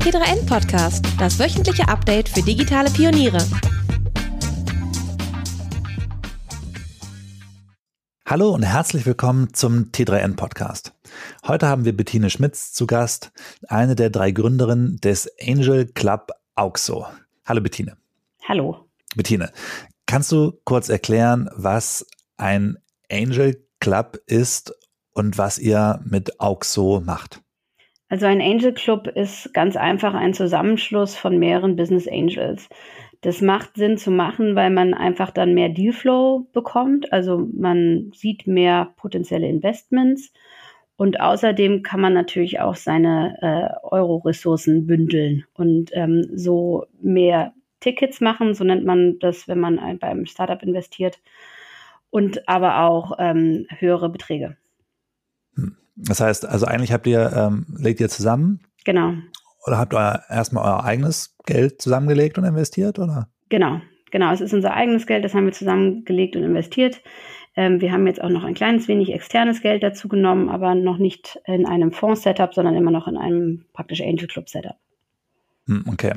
[0.00, 3.38] T3N Podcast, das wöchentliche Update für digitale Pioniere.
[8.26, 10.94] Hallo und herzlich willkommen zum T3N Podcast.
[11.46, 13.30] Heute haben wir Bettine Schmitz zu Gast,
[13.68, 17.06] eine der drei Gründerinnen des Angel Club Auxo.
[17.44, 17.98] Hallo Bettine.
[18.48, 18.88] Hallo.
[19.14, 19.52] Bettine,
[20.06, 22.06] kannst du kurz erklären, was
[22.38, 22.78] ein
[23.12, 24.74] Angel Club ist
[25.12, 27.42] und was ihr mit Auxo macht?
[28.10, 32.68] Also ein Angel Club ist ganz einfach ein Zusammenschluss von mehreren Business Angels.
[33.20, 37.12] Das macht Sinn zu machen, weil man einfach dann mehr Dealflow bekommt.
[37.12, 40.32] Also man sieht mehr potenzielle Investments.
[40.96, 48.20] Und außerdem kann man natürlich auch seine äh, Euro-Ressourcen bündeln und ähm, so mehr Tickets
[48.20, 48.54] machen.
[48.54, 51.20] So nennt man das, wenn man ein, beim Startup investiert.
[52.10, 54.56] Und aber auch ähm, höhere Beträge.
[56.06, 58.60] Das heißt, also eigentlich habt ihr, ähm, legt ihr zusammen?
[58.84, 59.14] Genau.
[59.66, 63.28] Oder habt ihr erstmal euer eigenes Geld zusammengelegt und investiert, oder?
[63.50, 64.32] Genau, genau.
[64.32, 67.02] Es ist unser eigenes Geld, das haben wir zusammengelegt und investiert.
[67.56, 70.98] Ähm, wir haben jetzt auch noch ein kleines wenig externes Geld dazu genommen, aber noch
[70.98, 74.76] nicht in einem Fonds-Setup, sondern immer noch in einem praktisch Angel Club-Setup.
[75.66, 76.14] Hm, okay.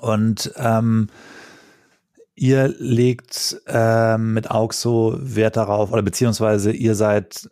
[0.00, 1.08] Und ähm,
[2.34, 7.48] ihr legt ähm, mit Auxo Wert darauf, oder beziehungsweise ihr seid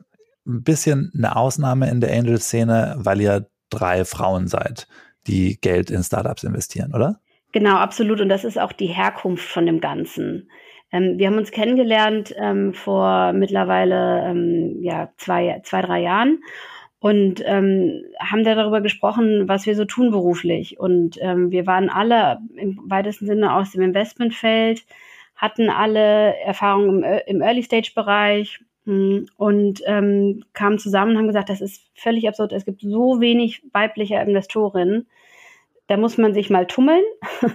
[0.46, 4.86] ein bisschen eine Ausnahme in der Angel-Szene, weil ihr drei Frauen seid,
[5.26, 7.20] die Geld in Startups investieren, oder?
[7.52, 8.20] Genau, absolut.
[8.20, 10.50] Und das ist auch die Herkunft von dem Ganzen.
[10.92, 16.40] Ähm, wir haben uns kennengelernt ähm, vor mittlerweile ähm, ja, zwei, zwei, drei Jahren
[16.98, 20.78] und ähm, haben da darüber gesprochen, was wir so tun beruflich.
[20.78, 24.84] Und ähm, wir waren alle im weitesten Sinne aus dem Investmentfeld,
[25.34, 31.82] hatten alle Erfahrungen im, im Early-Stage-Bereich, und ähm, kamen zusammen und haben gesagt, das ist
[31.94, 32.52] völlig absurd.
[32.52, 35.08] Es gibt so wenig weibliche Investorinnen.
[35.88, 37.02] Da muss man sich mal tummeln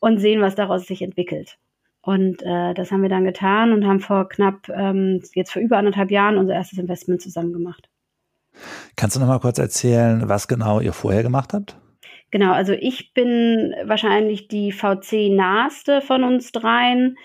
[0.00, 1.58] und sehen, was daraus sich entwickelt.
[2.00, 5.78] Und äh, das haben wir dann getan und haben vor knapp, ähm, jetzt vor über
[5.78, 7.88] anderthalb Jahren unser erstes Investment zusammen gemacht.
[8.96, 11.76] Kannst du noch mal kurz erzählen, was genau ihr vorher gemacht habt?
[12.30, 17.16] Genau, also ich bin wahrscheinlich die VC-naheste von uns dreien.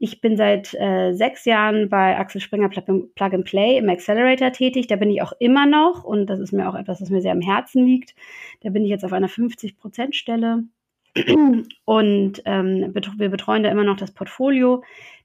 [0.00, 4.86] Ich bin seit äh, sechs Jahren bei Axel Springer Plug and Play im Accelerator tätig.
[4.86, 7.32] Da bin ich auch immer noch und das ist mir auch etwas, was mir sehr
[7.32, 8.14] am Herzen liegt.
[8.60, 10.64] Da bin ich jetzt auf einer 50-Prozent-Stelle
[11.84, 14.84] und ähm, wir betreuen da immer noch das Portfolio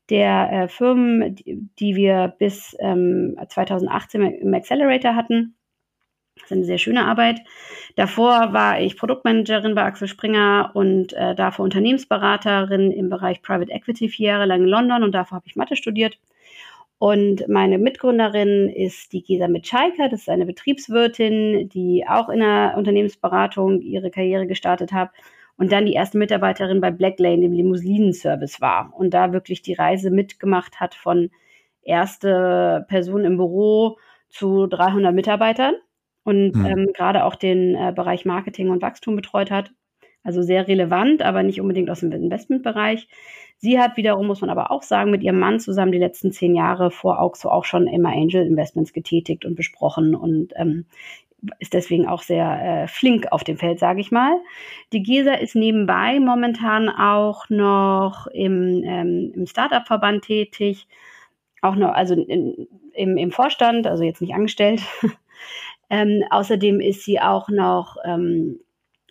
[0.10, 5.56] der äh, Firmen, die, die, wir bis ähm, 2018 im Accelerator hatten.
[6.36, 7.42] Das ist eine sehr schöne Arbeit.
[7.96, 14.10] Davor war ich Produktmanagerin bei Axel Springer und äh, davor Unternehmensberaterin im Bereich Private Equity
[14.10, 16.18] vier Jahre lang in London und davor habe ich Mathe studiert.
[16.98, 22.76] Und meine Mitgründerin ist die Gesa Mitschaiker, das ist eine Betriebswirtin, die auch in der
[22.78, 25.12] Unternehmensberatung ihre Karriere gestartet hat
[25.58, 30.12] und dann die erste Mitarbeiterin bei Blacklane, dem Limousinenservice war und da wirklich die Reise
[30.12, 31.30] mitgemacht hat von
[31.84, 33.98] erste Person im Büro
[34.30, 35.76] zu 300 Mitarbeitern
[36.24, 36.66] und mhm.
[36.66, 39.72] ähm, gerade auch den äh, Bereich Marketing und Wachstum betreut hat.
[40.24, 43.10] Also sehr relevant, aber nicht unbedingt aus dem Investmentbereich.
[43.58, 46.56] Sie hat wiederum, muss man aber auch sagen, mit ihrem Mann zusammen die letzten zehn
[46.56, 50.86] Jahre vor Auxo auch schon immer Angel Investments getätigt und besprochen und ähm,
[51.60, 54.34] ist deswegen auch sehr äh, flink auf dem Feld, sage ich mal.
[54.94, 60.88] Die GESA ist nebenbei momentan auch noch im, ähm, im Startup-Verband tätig,
[61.62, 64.82] auch noch, also in, im, im Vorstand, also jetzt nicht angestellt,
[65.90, 68.60] ähm, außerdem ist sie auch noch ähm,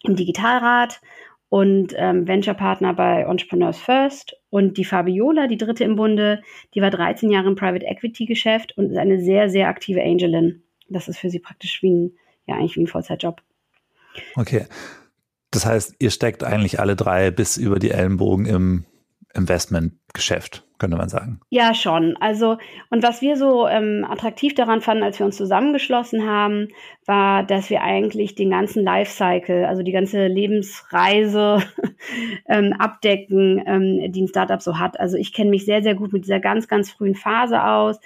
[0.03, 1.01] im Digitalrat
[1.49, 4.37] und ähm, Venture-Partner bei Entrepreneurs First.
[4.51, 6.43] Und die Fabiola, die dritte im Bunde,
[6.75, 10.63] die war 13 Jahre im Private Equity-Geschäft und ist eine sehr, sehr aktive Angelin.
[10.89, 12.13] Das ist für sie praktisch wie ein,
[12.47, 13.43] ja, eigentlich wie ein Vollzeitjob.
[14.35, 14.67] Okay.
[15.51, 18.85] Das heißt, ihr steckt eigentlich alle drei bis über die Ellenbogen im
[19.35, 21.39] Investmentgeschäft könnte man sagen.
[21.49, 22.17] Ja, schon.
[22.19, 22.59] Also,
[22.91, 26.71] und was wir so ähm, attraktiv daran fanden, als wir uns zusammengeschlossen haben,
[27.07, 31.63] war, dass wir eigentlich den ganzen Lifecycle, also die ganze Lebensreise
[32.49, 34.99] ähm, abdecken, ähm, die ein Startup so hat.
[34.99, 38.01] Also ich kenne mich sehr, sehr gut mit dieser ganz, ganz frühen Phase aus.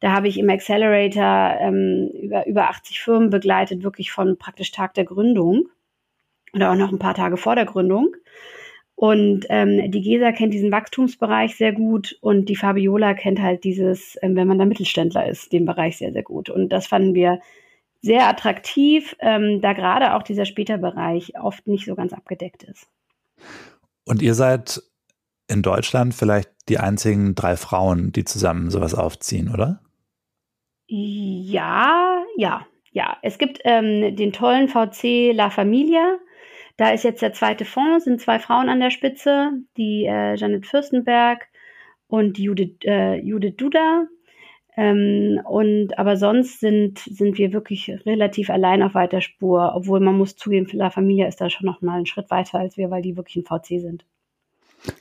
[0.00, 4.94] Da habe ich im Accelerator ähm, über, über 80 Firmen begleitet, wirklich von praktisch Tag
[4.94, 5.68] der Gründung
[6.54, 8.16] oder auch noch ein paar Tage vor der Gründung.
[9.02, 14.16] Und ähm, die Gesa kennt diesen Wachstumsbereich sehr gut und die Fabiola kennt halt dieses,
[14.22, 16.48] ähm, wenn man da Mittelständler ist, den Bereich sehr, sehr gut.
[16.48, 17.40] Und das fanden wir
[18.00, 22.86] sehr attraktiv, ähm, da gerade auch dieser Späterbereich oft nicht so ganz abgedeckt ist.
[24.06, 24.80] Und ihr seid
[25.48, 29.80] in Deutschland vielleicht die einzigen drei Frauen, die zusammen sowas aufziehen, oder?
[30.86, 33.16] Ja, ja, ja.
[33.22, 36.18] Es gibt ähm, den tollen VC La Familia
[36.76, 40.66] Da ist jetzt der zweite Fonds, sind zwei Frauen an der Spitze, die äh, Janet
[40.66, 41.46] Fürstenberg
[42.06, 44.06] und Judith, äh, Judith Duda.
[44.74, 50.16] Ähm, und aber sonst sind, sind wir wirklich relativ allein auf weiter Spur, obwohl man
[50.16, 53.02] muss zugeben, La Familia ist da schon noch mal einen Schritt weiter als wir, weil
[53.02, 54.06] die wirklich ein VC sind.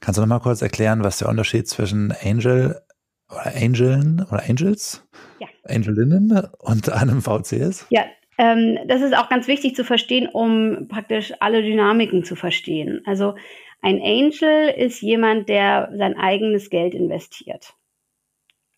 [0.01, 2.81] Kannst du noch mal kurz erklären, was der Unterschied zwischen Angel
[3.29, 5.07] oder Angeln oder Angels,
[5.39, 5.47] ja.
[5.63, 7.88] Angelinnen und einem VC ist?
[7.89, 8.03] Ja,
[8.41, 13.03] ähm, das ist auch ganz wichtig zu verstehen, um praktisch alle Dynamiken zu verstehen.
[13.05, 13.35] Also
[13.83, 17.75] ein Angel ist jemand, der sein eigenes Geld investiert.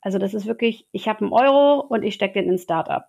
[0.02, 3.06] Also das ist wirklich, ich habe einen Euro und ich stecke den in ein Startup.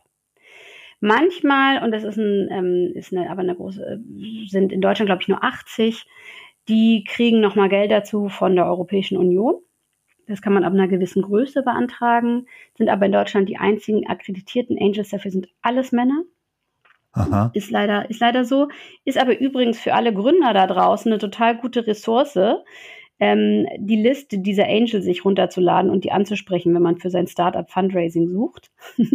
[1.00, 4.00] Manchmal, und das ist, ein, ähm, ist eine, aber eine große,
[4.46, 6.06] sind in Deutschland, glaube ich, nur 80,
[6.68, 9.56] die kriegen nochmal Geld dazu von der Europäischen Union.
[10.28, 12.46] Das kann man ab einer gewissen Größe beantragen,
[12.78, 16.22] sind aber in Deutschland die einzigen akkreditierten Angels dafür sind alles Männer.
[17.14, 17.50] Aha.
[17.54, 18.68] Ist leider, ist leider so.
[19.04, 22.38] Ist aber übrigens für alle Gründer da draußen eine total gute Ressource,
[23.20, 27.70] ähm, die Liste dieser Angel sich runterzuladen und die anzusprechen, wenn man für sein Startup
[27.70, 28.70] Fundraising sucht.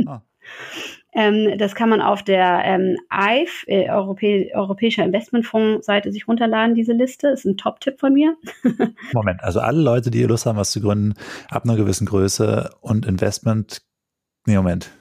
[0.07, 0.21] Ah.
[1.13, 6.93] ähm, das kann man auf der ähm, EIF, äh, Europä Europäischer Investmentfonds-Seite sich runterladen, diese
[6.93, 7.27] Liste.
[7.27, 8.35] Ist ein Top-Tipp von mir.
[9.13, 11.15] Moment, also alle Leute, die Lust haben, was zu gründen,
[11.49, 13.81] ab einer gewissen Größe und Investment.
[14.45, 14.91] Nee, Moment.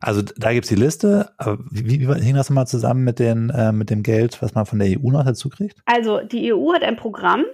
[0.00, 3.50] Also da gibt es die Liste, aber wie, wie hing das mal zusammen mit, den,
[3.50, 5.80] äh, mit dem Geld, was man von der EU noch dazu kriegt?
[5.84, 7.44] Also die EU hat ein Programm,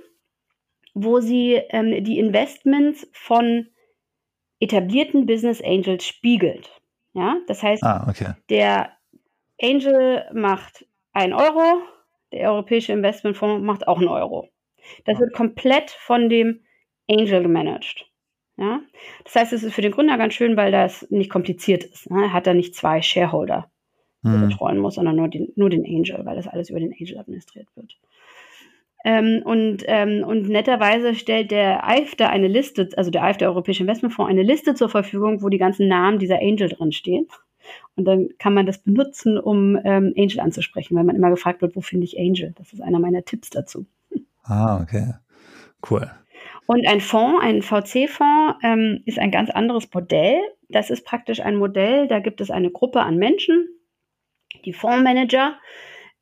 [0.94, 3.66] wo sie ähm, die Investments von
[4.60, 6.70] etablierten Business Angels spiegelt.
[7.14, 8.34] Ja, das heißt, ah, okay.
[8.48, 8.90] der
[9.60, 11.82] Angel macht ein Euro,
[12.32, 14.48] der Europäische Investmentfonds macht auch einen Euro.
[15.04, 16.64] Das wird komplett von dem
[17.08, 18.06] Angel gemanagt.
[18.56, 18.80] Ja?
[19.24, 22.10] Das heißt, es ist für den Gründer ganz schön, weil das nicht kompliziert ist.
[22.10, 22.24] Ne?
[22.24, 23.70] Er hat da nicht zwei Shareholder,
[24.22, 24.48] die hm.
[24.48, 27.68] betreuen muss, sondern nur den, nur den Angel, weil das alles über den Angel administriert
[27.74, 27.96] wird.
[29.06, 33.48] Ähm, und, ähm, und netterweise stellt der EIF da eine Liste, also der EIF, der
[33.50, 37.26] Europäische Investmentfonds, eine Liste zur Verfügung, wo die ganzen Namen dieser Angel drin stehen.
[37.96, 41.76] Und dann kann man das benutzen, um ähm, Angel anzusprechen, weil man immer gefragt wird,
[41.76, 42.54] wo finde ich Angel?
[42.56, 43.86] Das ist einer meiner Tipps dazu.
[44.42, 45.14] Ah, okay.
[45.88, 46.10] Cool.
[46.66, 50.40] Und ein Fonds, ein VC-Fonds, ähm, ist ein ganz anderes Modell.
[50.68, 53.68] Das ist praktisch ein Modell, da gibt es eine Gruppe an Menschen,
[54.64, 55.58] die Fondsmanager,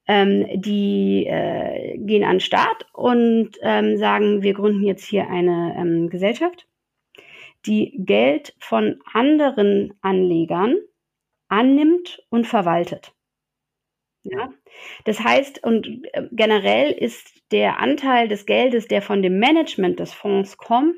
[0.09, 5.77] ähm, die äh, gehen an den Start und ähm, sagen, wir gründen jetzt hier eine
[5.79, 6.67] ähm, Gesellschaft,
[7.67, 10.77] die Geld von anderen Anlegern
[11.49, 13.15] annimmt und verwaltet.
[14.25, 14.53] Ja?
[15.05, 20.13] Das heißt, und äh, generell ist der Anteil des Geldes, der von dem Management des
[20.13, 20.97] Fonds kommt,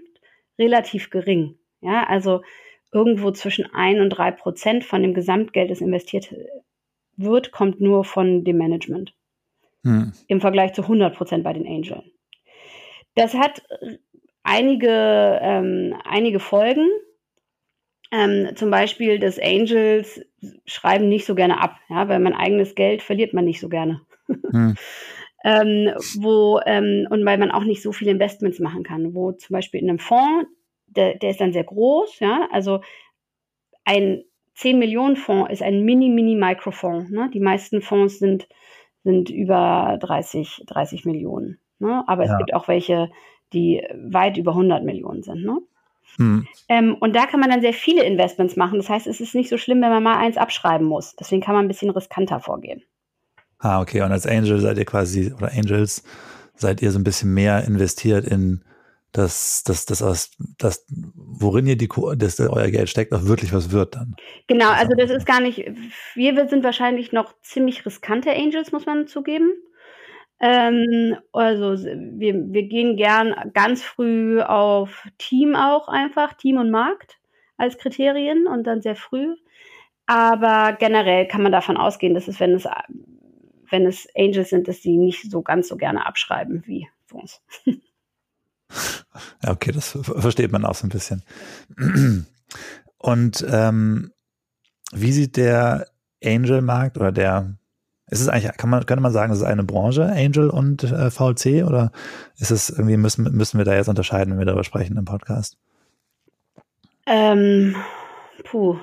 [0.58, 1.58] relativ gering.
[1.80, 2.42] Ja, also
[2.92, 6.34] irgendwo zwischen ein und drei Prozent von dem Gesamtgeld, das investiert
[7.16, 9.14] wird, kommt nur von dem Management.
[9.82, 10.12] Hm.
[10.28, 12.10] Im Vergleich zu 100 Prozent bei den Angeln.
[13.14, 13.62] Das hat
[14.42, 16.88] einige, ähm, einige Folgen.
[18.14, 20.24] Ähm, zum Beispiel, dass Angels
[20.66, 24.02] schreiben nicht so gerne ab, ja, weil mein eigenes Geld verliert man nicht so gerne.
[24.28, 24.76] Hm.
[25.44, 29.54] ähm, wo, ähm, und weil man auch nicht so viele Investments machen kann, wo zum
[29.54, 30.48] Beispiel in einem Fonds,
[30.86, 32.82] der, der ist dann sehr groß, ja, also
[33.84, 34.22] ein
[34.54, 37.10] 10 Millionen Fonds ist ein Mini-Mini-Microfonds.
[37.10, 37.28] Ne?
[37.34, 38.48] Die meisten Fonds sind,
[39.02, 41.58] sind über 30, 30 Millionen.
[41.80, 42.04] Ne?
[42.06, 42.30] Aber ja.
[42.30, 43.10] es gibt auch welche,
[43.52, 45.44] die weit über 100 Millionen sind.
[45.44, 45.58] Ne?
[46.16, 46.46] Hm.
[46.68, 48.78] Ähm, und da kann man dann sehr viele Investments machen.
[48.78, 51.16] Das heißt, es ist nicht so schlimm, wenn man mal eins abschreiben muss.
[51.16, 52.82] Deswegen kann man ein bisschen riskanter vorgehen.
[53.58, 54.02] Ah, okay.
[54.02, 56.04] Und als Angel seid ihr quasi, oder Angels,
[56.54, 58.64] seid ihr so ein bisschen mehr investiert in
[59.14, 63.70] dass, dass, dass, dass, dass worin ihr die, dass euer Geld steckt, auch wirklich was
[63.70, 64.16] wird dann.
[64.48, 65.70] Genau, also das ist gar nicht,
[66.16, 69.52] wir sind wahrscheinlich noch ziemlich riskante Angels, muss man zugeben.
[70.46, 77.18] Ähm, also wir, wir gehen gern ganz früh auf Team auch einfach, Team und Markt
[77.56, 79.36] als Kriterien und dann sehr früh.
[80.04, 82.68] Aber generell kann man davon ausgehen, dass es, wenn es,
[83.70, 87.42] wenn es Angels sind, dass sie nicht so ganz so gerne abschreiben wie Fonds.
[87.64, 87.76] Ja,
[89.48, 91.22] okay, das versteht man auch so ein bisschen.
[92.98, 94.12] Und ähm,
[94.92, 95.86] wie sieht der
[96.22, 97.56] Angel-Markt oder der,
[98.10, 101.10] ist es eigentlich, kann man, könnte man sagen, es ist eine Branche, Angel und äh,
[101.10, 101.90] VC, oder
[102.38, 105.56] ist es irgendwie, müssen, müssen wir da jetzt unterscheiden, wenn wir darüber sprechen im Podcast?
[107.06, 107.76] Ähm,
[108.44, 108.78] puh,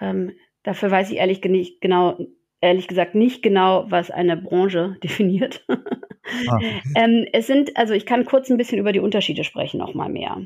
[0.00, 0.32] ähm,
[0.62, 2.18] dafür weiß ich ehrlich nicht genau,
[2.60, 5.64] ehrlich gesagt nicht genau, was eine Branche definiert.
[5.68, 6.82] Ah, okay.
[6.96, 10.08] ähm, es sind, also ich kann kurz ein bisschen über die Unterschiede sprechen, noch mal
[10.08, 10.42] mehr.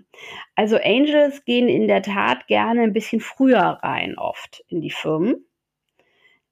[0.54, 5.46] Also Angels gehen in der Tat gerne ein bisschen früher rein, oft in die Firmen.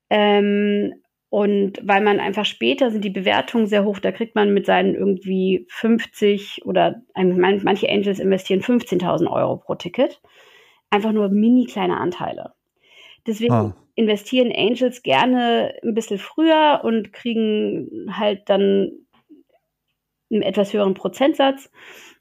[0.08, 0.94] Ähm,
[1.30, 4.94] und weil man einfach später sind die Bewertungen sehr hoch, da kriegt man mit seinen
[4.94, 10.20] irgendwie 50 oder manche Angels investieren 15.000 Euro pro Ticket.
[10.90, 12.54] Einfach nur mini kleine Anteile.
[13.26, 13.76] Deswegen ah.
[13.94, 18.92] investieren Angels gerne ein bisschen früher und kriegen halt dann
[20.30, 21.70] einen etwas höheren Prozentsatz,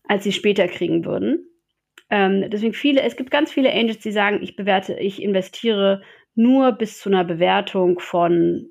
[0.03, 1.47] als sie später kriegen würden.
[2.09, 6.01] Ähm, deswegen viele, es gibt ganz viele Angels, die sagen, ich bewerte, ich investiere
[6.35, 8.69] nur bis zu einer Bewertung von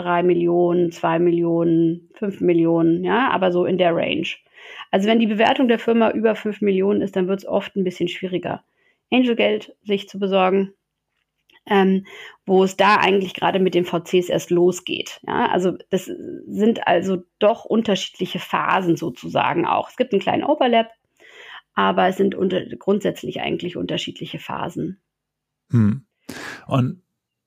[0.00, 4.26] drei Millionen, zwei Millionen, fünf Millionen, ja, aber so in der Range.
[4.90, 7.84] Also wenn die Bewertung der Firma über fünf Millionen ist, dann wird es oft ein
[7.84, 8.64] bisschen schwieriger,
[9.10, 10.74] Angelgeld sich zu besorgen,
[11.66, 12.06] ähm,
[12.46, 15.20] wo es da eigentlich gerade mit den VCs erst losgeht.
[15.26, 19.88] Ja, also das sind also doch unterschiedliche Phasen sozusagen auch.
[19.88, 20.90] Es gibt einen kleinen Overlap,
[21.74, 25.00] aber es sind unter, grundsätzlich eigentlich unterschiedliche Phasen.
[25.70, 26.06] Hm.
[26.66, 27.02] Und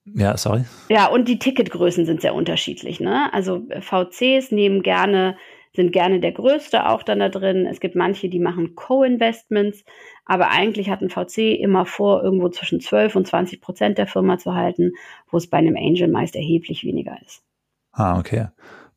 [0.06, 0.66] ja, sorry.
[0.90, 3.00] Ja, und die Ticketgrößen sind sehr unterschiedlich.
[3.00, 3.34] Ne?
[3.34, 5.38] Also äh, VCs nehmen gerne,
[5.74, 7.66] sind gerne der größte auch dann da drin.
[7.66, 9.84] Es gibt manche, die machen Co-Investments,
[10.26, 14.38] aber eigentlich hat ein VC immer vor, irgendwo zwischen 12 und 20 Prozent der Firma
[14.38, 14.94] zu halten,
[15.30, 17.42] wo es bei einem Angel meist erheblich weniger ist.
[17.92, 18.48] Ah, okay.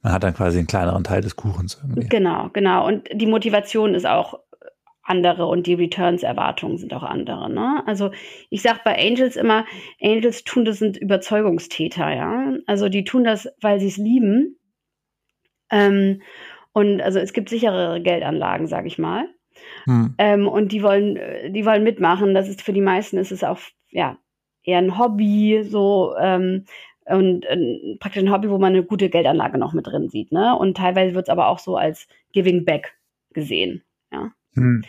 [0.02, 2.08] Man hat dann quasi einen kleineren Teil des Kuchens irgendwie.
[2.08, 2.86] Genau, genau.
[2.86, 4.38] Und die Motivation ist auch
[5.06, 7.50] andere und die Returns-Erwartungen sind auch andere.
[7.50, 7.82] Ne?
[7.86, 8.10] Also
[8.50, 9.64] ich sage bei Angels immer,
[10.02, 12.54] Angels tun das sind Überzeugungstäter, ja.
[12.66, 14.58] Also die tun das, weil sie es lieben.
[15.70, 16.22] Ähm,
[16.72, 19.28] und also es gibt sicherere Geldanlagen, sage ich mal.
[19.84, 20.14] Hm.
[20.18, 21.18] Ähm, und die wollen,
[21.52, 22.34] die wollen mitmachen.
[22.34, 23.58] Das ist für die meisten ist es auch
[23.90, 24.18] ja
[24.62, 26.64] eher ein Hobby, so ähm,
[27.06, 30.32] und äh, praktisch ein Hobby, wo man eine gute Geldanlage noch mit drin sieht.
[30.32, 30.56] Ne?
[30.58, 32.98] Und teilweise wird es aber auch so als Giving Back
[33.32, 33.84] gesehen.
[34.12, 34.32] Ja.
[34.56, 34.82] Hm.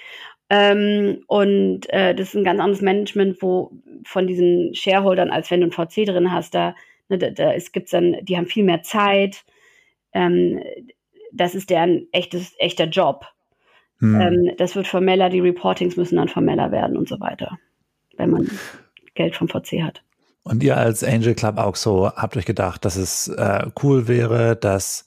[0.50, 3.72] Ähm, und äh, das ist ein ganz anderes Management, wo
[4.06, 6.74] von diesen Shareholdern, als wenn du ein VC drin hast, da,
[7.10, 9.44] ne, da, da es gibt's dann, die haben viel mehr Zeit.
[10.14, 10.64] Ähm,
[11.34, 13.26] das ist deren echtes, echter Job.
[14.00, 14.22] Hm.
[14.22, 17.60] Ähm, das wird formeller, die Reportings müssen dann formeller werden und so weiter,
[18.16, 18.50] wenn man
[19.16, 20.02] Geld vom VC hat.
[20.44, 24.56] Und ihr als Angel Club auch so habt euch gedacht, dass es äh, cool wäre,
[24.56, 25.06] das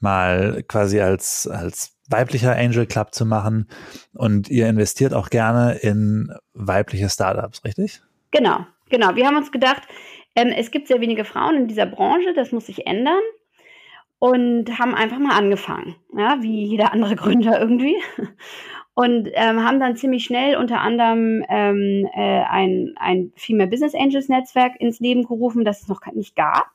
[0.00, 3.68] mal quasi als, als weiblicher Angel Club zu machen.
[4.14, 8.02] Und ihr investiert auch gerne in weibliche Startups, richtig?
[8.30, 9.14] Genau, genau.
[9.14, 9.82] Wir haben uns gedacht,
[10.34, 13.20] ähm, es gibt sehr wenige Frauen in dieser Branche, das muss sich ändern.
[14.18, 17.96] Und haben einfach mal angefangen, ja, wie jeder andere Gründer irgendwie.
[18.92, 24.28] Und ähm, haben dann ziemlich schnell unter anderem ähm, äh, ein, ein Female Business Angels
[24.28, 26.68] Netzwerk ins Leben gerufen, das es noch nicht gab.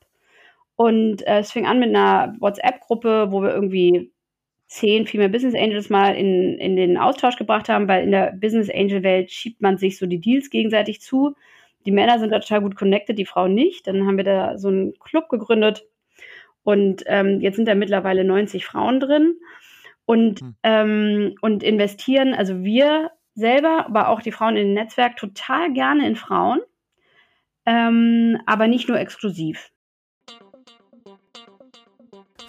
[0.75, 4.11] Und äh, es fing an mit einer WhatsApp-Gruppe, wo wir irgendwie
[4.67, 8.69] zehn Female Business Angels mal in, in den Austausch gebracht haben, weil in der Business
[8.69, 11.35] Angel Welt schiebt man sich so die Deals gegenseitig zu.
[11.85, 13.85] Die Männer sind da total gut connected, die Frauen nicht.
[13.87, 15.85] Dann haben wir da so einen Club gegründet
[16.63, 19.35] und ähm, jetzt sind da mittlerweile 90 Frauen drin
[20.05, 20.55] und, mhm.
[20.63, 26.07] ähm, und investieren, also wir selber, aber auch die Frauen in dem Netzwerk total gerne
[26.07, 26.59] in Frauen,
[27.67, 29.71] ähm, aber nicht nur exklusiv.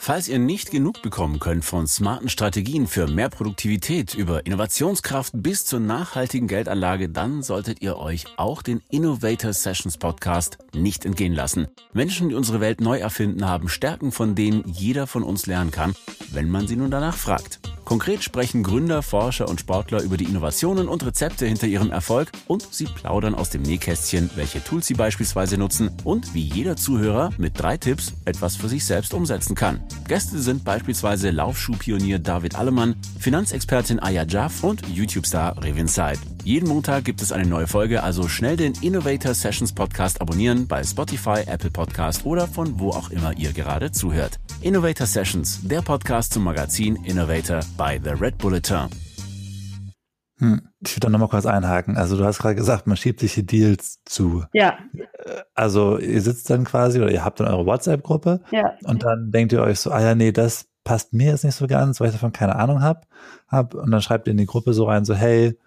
[0.06, 5.64] Falls ihr nicht genug bekommen könnt von smarten Strategien für mehr Produktivität über Innovationskraft bis
[5.64, 11.66] zur nachhaltigen Geldanlage, dann solltet ihr euch auch den Innovator Sessions Podcast nicht entgehen lassen.
[11.92, 15.96] Menschen, die unsere Welt neu erfinden, haben Stärken, von denen jeder von uns lernen kann,
[16.30, 17.58] wenn man sie nun danach fragt.
[17.86, 22.66] Konkret sprechen Gründer, Forscher und Sportler über die Innovationen und Rezepte hinter ihrem Erfolg und
[22.74, 27.52] sie plaudern aus dem Nähkästchen, welche Tools sie beispielsweise nutzen und wie jeder Zuhörer mit
[27.60, 29.84] drei Tipps etwas für sich selbst umsetzen kann.
[30.08, 36.18] Gäste sind beispielsweise Laufschuhpionier David Allemann, Finanzexpertin Aya Jaff und YouTube-Star Revin Said.
[36.42, 40.82] Jeden Montag gibt es eine neue Folge, also schnell den Innovator Sessions Podcast abonnieren bei
[40.82, 44.38] Spotify, Apple Podcast oder von wo auch immer ihr gerade zuhört.
[44.60, 48.88] Innovator Sessions, der Podcast zum Magazin Innovator bei The Red Bulletin.
[50.38, 50.68] Hm.
[50.80, 51.96] Ich würde da nochmal kurz einhaken.
[51.96, 54.44] Also du hast gerade gesagt, man schiebt sich die Deals zu.
[54.52, 54.78] Ja.
[55.54, 58.74] Also ihr sitzt dann quasi oder ihr habt dann eure WhatsApp-Gruppe ja.
[58.84, 61.66] und dann denkt ihr euch so, ah ja, nee, das passt mir jetzt nicht so
[61.66, 63.00] ganz, weil ich davon keine Ahnung habe.
[63.48, 65.58] Hab, und dann schreibt ihr in die Gruppe so rein, so, hey,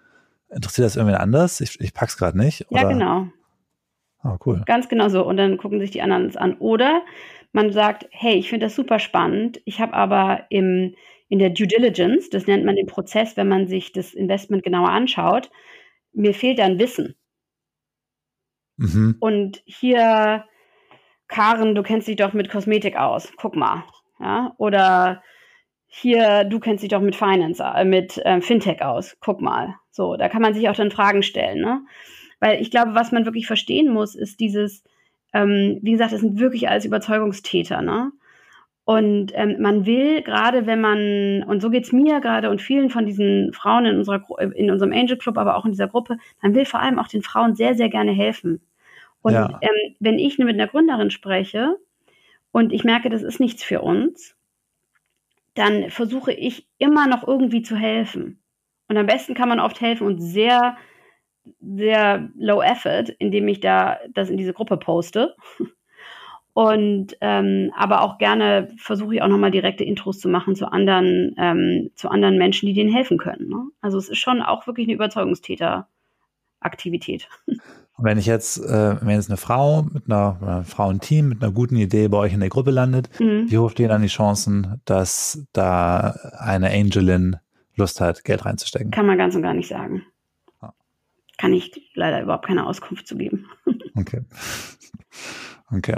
[0.48, 1.60] interessiert das irgendwen anders?
[1.60, 2.70] Ich, ich pack's gerade nicht.
[2.70, 2.82] Oder?
[2.82, 3.26] Ja, genau.
[4.24, 4.62] Oh, cool.
[4.66, 5.24] Ganz genau so.
[5.24, 6.56] Und dann gucken sich die anderen es an.
[6.58, 7.02] Oder
[7.52, 9.60] man sagt, hey, ich finde das super spannend.
[9.64, 10.94] Ich habe aber im,
[11.30, 14.90] in der Due Diligence, das nennt man den Prozess, wenn man sich das Investment genauer
[14.90, 15.48] anschaut,
[16.12, 17.14] mir fehlt dann Wissen.
[18.76, 19.16] Mhm.
[19.20, 20.44] Und hier,
[21.28, 23.32] Karen, du kennst dich doch mit Kosmetik aus.
[23.36, 23.84] Guck mal.
[24.18, 24.54] Ja?
[24.58, 25.22] Oder
[25.86, 29.16] hier, du kennst dich doch mit Finance, äh, mit äh, Fintech aus.
[29.20, 29.76] Guck mal.
[29.92, 31.60] So, da kann man sich auch dann Fragen stellen.
[31.60, 31.84] Ne?
[32.40, 34.82] Weil ich glaube, was man wirklich verstehen muss, ist dieses,
[35.32, 38.10] ähm, wie gesagt, das sind wirklich alles Überzeugungstäter, ne?
[38.90, 43.06] Und ähm, man will, gerade wenn man, und so geht's mir gerade und vielen von
[43.06, 44.20] diesen Frauen in, unserer,
[44.56, 47.22] in unserem Angel Club, aber auch in dieser Gruppe, man will vor allem auch den
[47.22, 48.60] Frauen sehr, sehr gerne helfen.
[49.22, 49.60] Und ja.
[49.62, 51.76] ähm, wenn ich mit einer Gründerin spreche
[52.50, 54.34] und ich merke, das ist nichts für uns,
[55.54, 58.42] dann versuche ich immer noch irgendwie zu helfen.
[58.88, 60.76] Und am besten kann man oft helfen und sehr,
[61.60, 65.36] sehr low effort, indem ich da das in diese Gruppe poste.
[66.52, 71.36] Und ähm, aber auch gerne versuche ich auch nochmal direkte Intros zu machen zu anderen,
[71.38, 73.48] ähm, zu anderen Menschen, die denen helfen können.
[73.48, 73.68] Ne?
[73.80, 77.28] Also es ist schon auch wirklich eine Überzeugungstäteraktivität.
[78.02, 81.76] wenn ich jetzt, äh, wenn jetzt eine Frau mit einer, einer Frauenteam mit einer guten
[81.76, 83.50] Idee bei euch in der Gruppe landet, mhm.
[83.50, 87.36] wie hoch stehen dann die Chancen, dass da eine Angelin
[87.76, 88.90] Lust hat, Geld reinzustecken?
[88.90, 90.04] Kann man ganz und gar nicht sagen.
[90.60, 90.72] Ah.
[91.38, 93.46] Kann ich leider überhaupt keine Auskunft zu geben.
[93.96, 94.22] Okay.
[95.72, 95.96] Okay.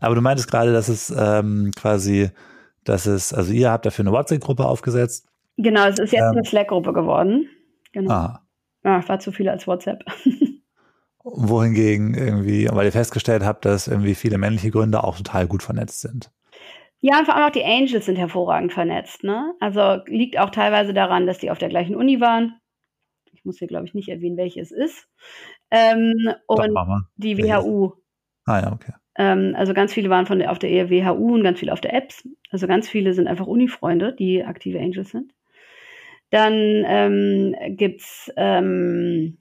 [0.00, 2.30] Aber du meintest gerade, dass es ähm, quasi,
[2.84, 5.26] dass es, also ihr habt dafür eine WhatsApp-Gruppe aufgesetzt.
[5.56, 7.48] Genau, es ist jetzt ähm, eine Slack-Gruppe geworden.
[7.92, 8.10] Genau.
[8.10, 8.40] Ah.
[8.84, 10.04] Ja, war zu viel als WhatsApp.
[11.24, 16.00] wohingegen irgendwie, weil ihr festgestellt habt, dass irgendwie viele männliche Gründer auch total gut vernetzt
[16.00, 16.30] sind.
[17.00, 19.24] Ja, und vor allem auch die Angels sind hervorragend vernetzt.
[19.24, 19.54] Ne?
[19.60, 22.58] Also liegt auch teilweise daran, dass die auf der gleichen Uni waren.
[23.32, 25.06] Ich muss hier, glaube ich, nicht erwähnen, welche es ist.
[25.70, 26.14] Ähm,
[26.46, 26.74] und
[27.16, 27.92] die WHU.
[28.46, 28.92] Ah ja, okay.
[29.16, 31.94] Ähm, also ganz viele waren von der, auf der WHU und ganz viele auf der
[31.94, 32.28] Apps.
[32.50, 35.32] Also ganz viele sind einfach Uni-Freunde, die aktive Angels sind.
[36.30, 39.38] Dann ähm, gibt's ähm,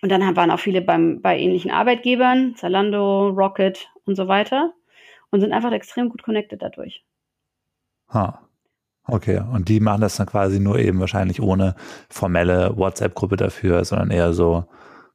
[0.00, 4.72] und dann waren auch viele beim, bei ähnlichen Arbeitgebern, Zalando, Rocket und so weiter
[5.30, 7.04] und sind einfach extrem gut connected dadurch.
[8.12, 8.40] Ha.
[9.10, 11.74] Okay, und die machen das dann quasi nur eben wahrscheinlich ohne
[12.10, 14.66] formelle WhatsApp-Gruppe dafür, sondern eher so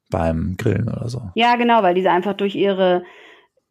[0.10, 1.30] beim Grillen oder so.
[1.36, 3.04] Ja, genau, weil diese einfach durch ihre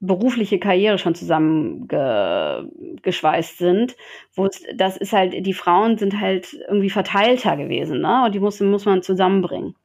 [0.03, 3.97] berufliche Karriere schon zusammengeschweißt sind,
[4.35, 8.25] wo es, das ist halt, die Frauen sind halt irgendwie verteilter gewesen, ne?
[8.27, 9.77] Und die muss, muss man zusammenbringen.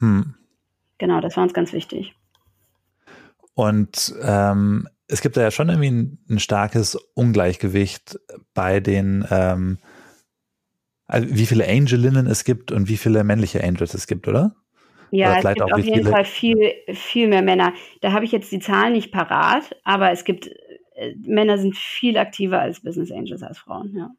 [0.00, 0.34] Hm.
[0.98, 2.14] Genau, das war uns ganz wichtig.
[3.54, 8.20] Und ähm, es gibt da ja schon irgendwie ein, ein starkes Ungleichgewicht
[8.52, 9.78] bei den, ähm,
[11.06, 14.54] also wie viele Angelinnen es gibt und wie viele männliche Angels es gibt, oder?
[15.10, 16.10] Ja, oder es gibt auf jeden viele?
[16.10, 17.72] Fall viel, viel mehr Männer.
[18.00, 20.48] Da habe ich jetzt die Zahlen nicht parat, aber es gibt,
[20.94, 24.10] äh, Männer sind viel aktiver als Business Angels als Frauen, ja.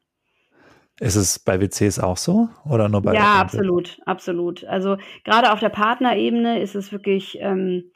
[1.00, 4.64] Ist es bei WCs auch so oder nur bei Ja, absolut, absolut.
[4.64, 7.90] Also gerade auf der Partnerebene ist es wirklich ähm,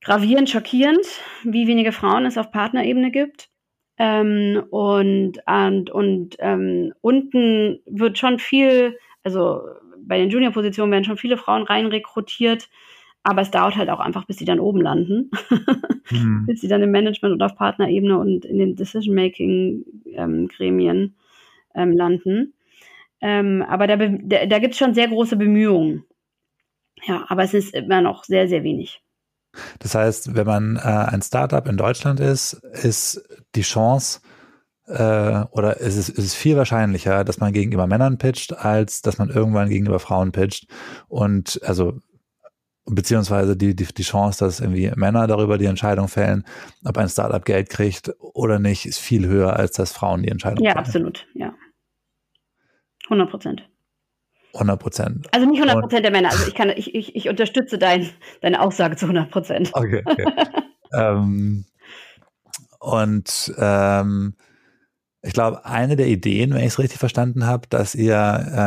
[0.00, 1.04] gravierend, schockierend,
[1.42, 3.48] wie wenige Frauen es auf Partnerebene gibt.
[3.98, 9.62] Ähm, und und, und ähm, unten wird schon viel, also
[10.06, 12.68] bei den Junior-Positionen werden schon viele Frauen rein rekrutiert,
[13.22, 15.30] aber es dauert halt auch einfach, bis sie dann oben landen,
[16.06, 16.46] hm.
[16.46, 21.14] bis sie dann im Management und auf Partnerebene und in den Decision-Making-Gremien ähm,
[21.74, 22.52] ähm, landen.
[23.20, 26.04] Ähm, aber da, da, da gibt es schon sehr große Bemühungen.
[27.04, 29.00] Ja, aber es ist immer noch sehr, sehr wenig.
[29.78, 33.22] Das heißt, wenn man äh, ein Startup in Deutschland ist, ist
[33.54, 34.20] die Chance
[34.86, 39.30] äh, oder ist es ist viel wahrscheinlicher, dass man gegenüber Männern pitcht, als dass man
[39.30, 40.66] irgendwann gegenüber Frauen pitcht.
[41.08, 41.98] Und also
[42.84, 46.44] beziehungsweise die, die, die Chance, dass irgendwie Männer darüber die Entscheidung fällen,
[46.84, 50.64] ob ein Startup Geld kriegt oder nicht, ist viel höher, als dass Frauen die Entscheidung
[50.64, 50.84] Ja, fällen.
[50.84, 51.54] absolut, ja.
[53.04, 53.68] 100 Prozent.
[54.54, 55.28] 100 Prozent.
[55.32, 56.30] Also nicht 100 Prozent der Männer.
[56.30, 59.70] Also ich kann, ich, ich, ich unterstütze dein, deine Aussage zu 100 Prozent.
[59.72, 60.02] Okay.
[60.04, 60.26] okay.
[60.92, 61.64] ähm,
[62.80, 64.34] und ähm,
[65.22, 68.14] ich glaube, eine der Ideen, wenn ich es richtig verstanden habe, dass ihr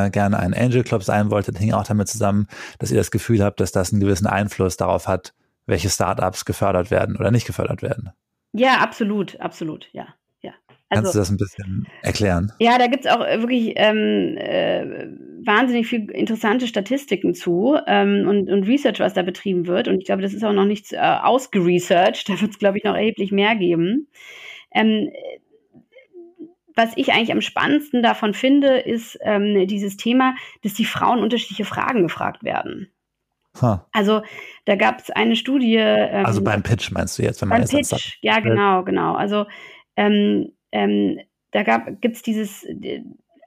[0.06, 2.48] äh, gerne ein Angel Club sein wolltet, hing auch damit zusammen,
[2.80, 5.34] dass ihr das Gefühl habt, dass das einen gewissen Einfluss darauf hat,
[5.66, 8.12] welche Startups gefördert werden oder nicht gefördert werden.
[8.54, 10.08] Ja, absolut, absolut, ja.
[10.42, 10.54] ja.
[10.90, 12.54] Also, Kannst du das ein bisschen erklären?
[12.60, 15.08] Ja, da gibt es auch wirklich ähm, äh,
[15.44, 19.90] wahnsinnig viel interessante Statistiken zu ähm, und, und Research, was da betrieben wird.
[19.90, 22.30] Und ich glaube, das ist auch noch nichts äh, ausgeresearched.
[22.30, 24.08] Da wird es, glaube ich, noch erheblich mehr geben.
[24.74, 25.10] Ähm,
[26.76, 31.66] was ich eigentlich am spannendsten davon finde, ist ähm, dieses Thema, dass die Frauen unterschiedliche
[31.66, 32.92] Fragen gefragt werden.
[33.62, 33.78] Huh.
[33.94, 34.22] Also
[34.66, 35.78] da gab es eine Studie.
[35.78, 38.18] Ähm, also beim Pitch meinst du jetzt, wenn man beim Pitch, sagt.
[38.22, 39.16] ja genau, genau.
[39.16, 39.46] Also
[39.96, 41.20] ähm, ähm,
[41.52, 41.64] da
[42.02, 42.66] gibt es dieses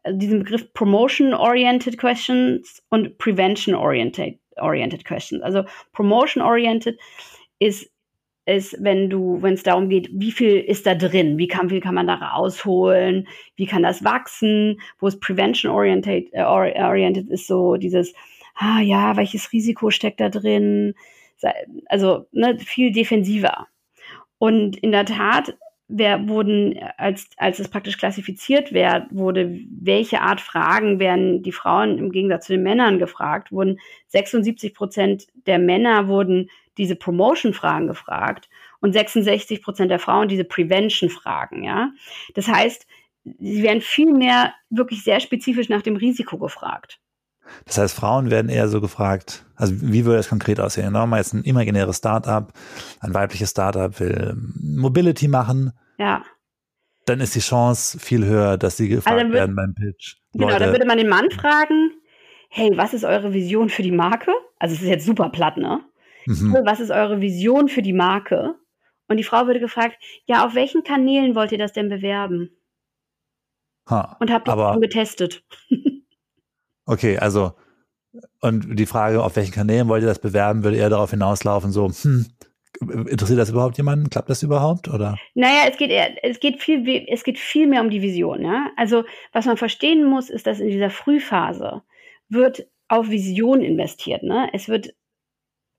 [0.05, 5.43] also diesen Begriff Promotion-Oriented Questions und Prevention-Oriented oriented Questions.
[5.43, 6.99] Also Promotion-Oriented
[7.59, 7.91] ist
[8.49, 11.81] ist, wenn du, wenn es darum geht, wie viel ist da drin, wie kann, viel
[11.81, 15.71] kann man da rausholen, wie kann das wachsen, wo es Prevention
[16.05, 18.15] äh, oriented ist so dieses,
[18.55, 20.95] ah ja, welches Risiko steckt da drin,
[21.87, 23.69] also ne, viel defensiver.
[24.39, 25.57] Und in der Tat
[25.89, 31.99] wer wurden, als, als es praktisch klassifiziert werd, wurde, welche Art Fragen werden die Frauen
[31.99, 38.49] im Gegensatz zu den Männern gefragt, wurden 76 Prozent der Männer wurden diese Promotion-Fragen gefragt
[38.81, 41.91] und 66 Prozent der Frauen diese Prevention-Fragen, ja.
[42.35, 42.87] Das heißt,
[43.39, 47.01] sie werden viel mehr wirklich sehr spezifisch nach dem Risiko gefragt.
[47.65, 50.93] Das heißt, Frauen werden eher so gefragt, also wie würde das konkret aussehen?
[50.93, 52.53] Nehmen wir jetzt ein imaginäres Startup,
[53.01, 55.73] ein weibliches Startup will Mobility machen.
[55.99, 56.23] Ja.
[57.07, 60.17] Dann ist die Chance viel höher, dass sie gefragt also werden beim Pitch.
[60.35, 61.91] Genau, Leute, dann würde man den Mann fragen,
[62.51, 64.33] hey, was ist eure Vision für die Marke?
[64.59, 65.81] Also es ist jetzt super platt, ne?
[66.29, 66.59] Mhm.
[66.65, 68.55] Was ist eure Vision für die Marke?
[69.09, 72.51] Und die Frau würde gefragt, ja, auf welchen Kanälen wollt ihr das denn bewerben?
[73.89, 75.45] Ha, und habt ihr das schon getestet?
[76.91, 77.53] Okay, also
[78.41, 81.91] und die Frage, auf welchen Kanälen wollt ihr das bewerben, würde eher darauf hinauslaufen, so,
[81.91, 82.27] hm,
[82.81, 84.09] interessiert das überhaupt jemanden?
[84.09, 84.89] Klappt das überhaupt?
[84.89, 85.19] Oder?
[85.35, 88.71] Naja, es geht, eher, es geht viel, es geht viel mehr um die Vision, ja.
[88.77, 91.83] Also, was man verstehen muss, ist, dass in dieser Frühphase
[92.31, 94.49] wird auf Vision investiert, ne?
[94.53, 94.95] Es wird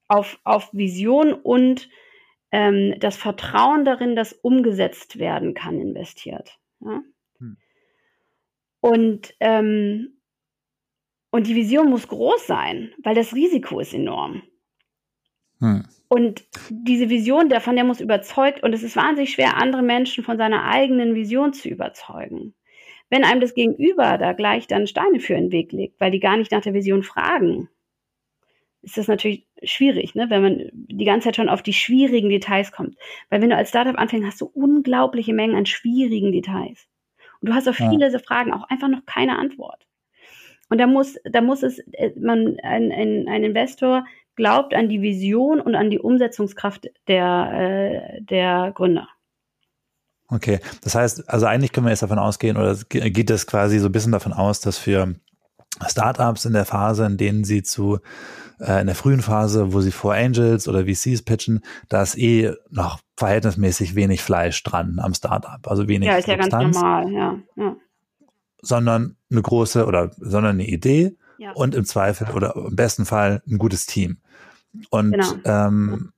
[0.10, 1.90] auf, auf Vision und
[2.52, 6.60] ähm, das Vertrauen darin, dass umgesetzt werden kann, investiert.
[6.82, 7.02] Ja?
[7.38, 7.58] Hm.
[8.82, 10.20] Und ähm,
[11.32, 14.42] und die Vision muss groß sein, weil das Risiko ist enorm.
[15.60, 15.86] Hm.
[16.08, 20.38] Und diese Vision, davon der muss überzeugt, und es ist wahnsinnig schwer, andere Menschen von
[20.38, 22.56] seiner eigenen Vision zu überzeugen.
[23.12, 26.38] Wenn einem das Gegenüber da gleich dann Steine für den Weg legt, weil die gar
[26.38, 27.70] nicht nach der Vision fragen,
[28.82, 30.30] ist das natürlich schwierig, ne?
[30.30, 32.96] wenn man die ganze Zeit schon auf die schwierigen Details kommt.
[33.30, 36.88] Weil wenn du als Startup anfängst, hast du unglaubliche Mengen an schwierigen Details.
[37.42, 38.20] Und du hast auf viele ja.
[38.20, 39.86] Fragen auch einfach noch keine Antwort.
[40.70, 45.02] Und da muss, da muss es, äh, man, ein, ein, ein Investor glaubt an die
[45.02, 49.10] Vision und an die Umsetzungskraft der, äh, der Gründer.
[50.30, 53.88] Okay, das heißt, also eigentlich können wir jetzt davon ausgehen, oder geht es quasi so
[53.88, 55.16] ein bisschen davon aus, dass für
[55.88, 58.00] Startups in der Phase, in denen sie zu
[58.60, 62.54] äh, in der frühen Phase, wo sie vor Angels oder VCs pitchen, da ist eh
[62.70, 66.52] noch verhältnismäßig wenig Fleisch dran am Startup, also wenig Ja, ist Substanz.
[66.52, 67.40] ja ganz normal, ja.
[67.56, 67.76] ja
[68.62, 71.52] sondern eine große oder sondern eine Idee ja.
[71.54, 74.18] und im Zweifel oder im besten Fall ein gutes Team.
[74.90, 75.34] Und genau.
[75.46, 76.12] ähm,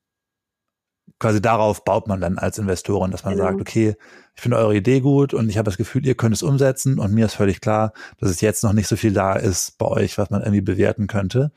[1.22, 3.46] quasi darauf baut man dann als Investorin, dass man genau.
[3.46, 3.96] sagt, okay,
[4.36, 7.14] ich finde eure Idee gut und ich habe das Gefühl, ihr könnt es umsetzen und
[7.14, 10.18] mir ist völlig klar, dass es jetzt noch nicht so viel da ist bei euch,
[10.18, 11.52] was man irgendwie bewerten könnte.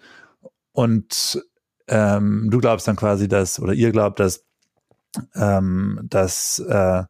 [0.72, 1.42] Und
[1.88, 4.44] ähm, du glaubst dann quasi, dass, oder ihr glaubt, dass,
[5.34, 7.04] ähm, dass, äh,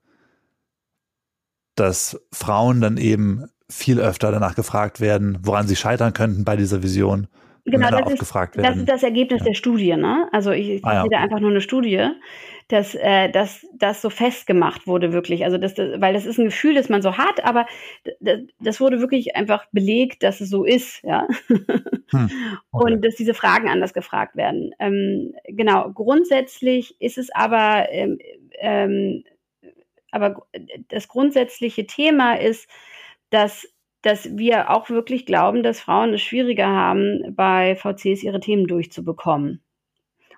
[1.74, 6.84] dass Frauen dann eben viel öfter danach gefragt werden, woran sie scheitern könnten bei dieser
[6.84, 7.26] Vision.
[7.66, 9.46] Genau, da das, ist, das ist das Ergebnis ja.
[9.46, 9.96] der Studie.
[9.96, 10.28] Ne?
[10.32, 12.10] Also ich, ich ah, ja, da einfach nur eine Studie,
[12.68, 15.44] dass, äh, dass das so festgemacht wurde wirklich.
[15.44, 17.66] Also das, das, weil das ist ein Gefühl, das man so hat, aber
[18.20, 21.02] das, das wurde wirklich einfach belegt, dass es so ist.
[21.04, 21.26] Ja?
[21.48, 21.60] Hm,
[22.70, 22.92] okay.
[22.92, 24.74] Und dass diese Fragen anders gefragt werden.
[24.78, 28.18] Ähm, genau, grundsätzlich ist es aber, ähm,
[28.60, 29.24] ähm,
[30.10, 30.46] aber
[30.88, 32.68] das grundsätzliche Thema ist,
[33.30, 33.66] dass,
[34.04, 39.62] dass wir auch wirklich glauben, dass Frauen es schwieriger haben, bei VCs ihre Themen durchzubekommen.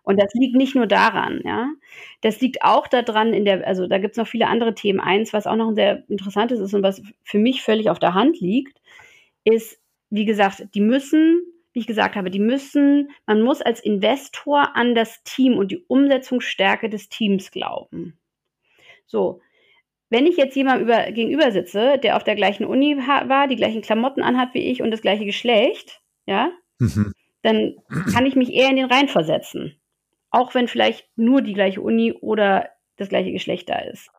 [0.04, 1.68] Und das liegt nicht nur daran, ja.
[2.20, 5.00] Das liegt auch daran, in der, also da gibt es noch viele andere Themen.
[5.00, 8.14] Eins, was auch noch ein sehr interessantes ist und was für mich völlig auf der
[8.14, 8.80] Hand liegt,
[9.42, 14.76] ist, wie gesagt, die müssen, wie ich gesagt habe, die müssen, man muss als Investor
[14.76, 18.16] an das Team und die Umsetzungsstärke des Teams glauben.
[19.06, 19.40] So,
[20.08, 23.82] wenn ich jetzt jemandem über, gegenüber sitze, der auf der gleichen Uni war, die gleichen
[23.82, 27.12] Klamotten anhat wie ich und das gleiche Geschlecht, ja, mhm.
[27.42, 27.76] dann
[28.12, 29.80] kann ich mich eher in den Rein versetzen.
[30.30, 34.10] Auch wenn vielleicht nur die gleiche Uni oder das gleiche Geschlecht da ist.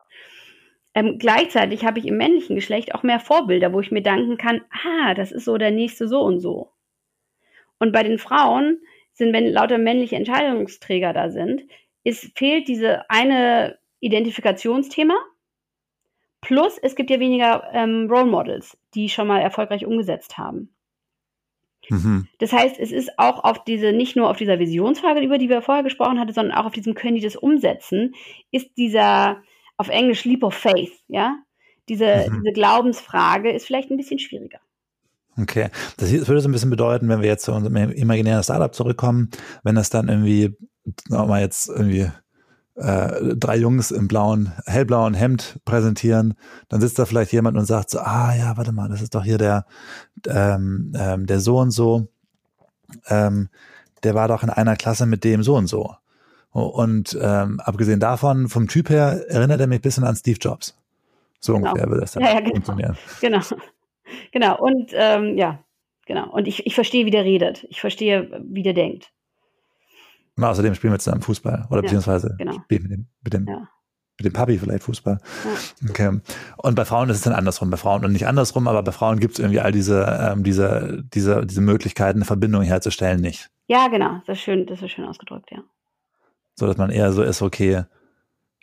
[0.93, 4.61] Ähm, gleichzeitig habe ich im männlichen Geschlecht auch mehr Vorbilder, wo ich mir denken kann,
[4.71, 6.71] ah, das ist so der nächste so und so.
[7.79, 8.81] Und bei den Frauen
[9.13, 11.63] sind, wenn lauter männliche Entscheidungsträger da sind,
[12.03, 15.15] ist, fehlt diese eine Identifikationsthema,
[16.47, 20.69] Plus, es gibt ja weniger ähm, Role Models, die schon mal erfolgreich umgesetzt haben.
[21.89, 22.29] Mhm.
[22.39, 25.61] Das heißt, es ist auch auf diese, nicht nur auf dieser Visionsfrage, über die wir
[25.61, 28.15] vorher gesprochen hatten, sondern auch auf diesem können die das umsetzen,
[28.49, 29.43] ist dieser
[29.75, 31.35] auf Englisch Leap of Faith, ja?
[31.89, 32.41] Diese, mhm.
[32.41, 34.61] diese Glaubensfrage ist vielleicht ein bisschen schwieriger.
[35.37, 39.31] Okay, das würde so ein bisschen bedeuten, wenn wir jetzt zu unserem imaginären Startup zurückkommen,
[39.63, 40.55] wenn das dann irgendwie,
[41.09, 42.09] sagen wir mal jetzt irgendwie
[42.77, 46.35] äh, drei Jungs im blauen, hellblauen Hemd präsentieren,
[46.69, 49.23] dann sitzt da vielleicht jemand und sagt so, ah ja, warte mal, das ist doch
[49.23, 49.65] hier der,
[50.27, 52.07] ähm, ähm, der so und so,
[53.09, 53.49] ähm,
[54.03, 55.95] der war doch in einer Klasse mit dem so und so.
[56.51, 60.77] Und ähm, abgesehen davon, vom Typ her, erinnert er mich ein bisschen an Steve Jobs.
[61.39, 61.69] So genau.
[61.69, 62.51] ungefähr würde das dann ja, ja, genau.
[62.51, 62.97] funktionieren.
[63.21, 63.41] Genau.
[64.31, 64.57] Genau.
[64.57, 65.59] Und ähm, ja,
[66.05, 66.29] genau.
[66.29, 67.65] Und ich, ich verstehe, wie der redet.
[67.69, 69.11] Ich verstehe, wie der denkt.
[70.37, 71.65] Und außerdem spielen wir zusammen Fußball.
[71.69, 72.53] Oder ja, beziehungsweise genau.
[72.53, 73.67] spielen mit dem, mit dem ja
[74.17, 75.19] mit dem Papi vielleicht Fußball.
[75.89, 76.19] Okay.
[76.57, 77.69] Und bei Frauen ist es dann andersrum.
[77.69, 81.03] Bei Frauen und nicht andersrum, aber bei Frauen gibt es irgendwie all diese, ähm, diese,
[81.13, 83.49] diese, diese Möglichkeiten, eine Verbindung herzustellen, nicht.
[83.67, 84.21] Ja, genau.
[84.25, 85.59] Das ist schön, das ist schön ausgedrückt, ja.
[86.55, 87.83] So, dass man eher so ist, okay,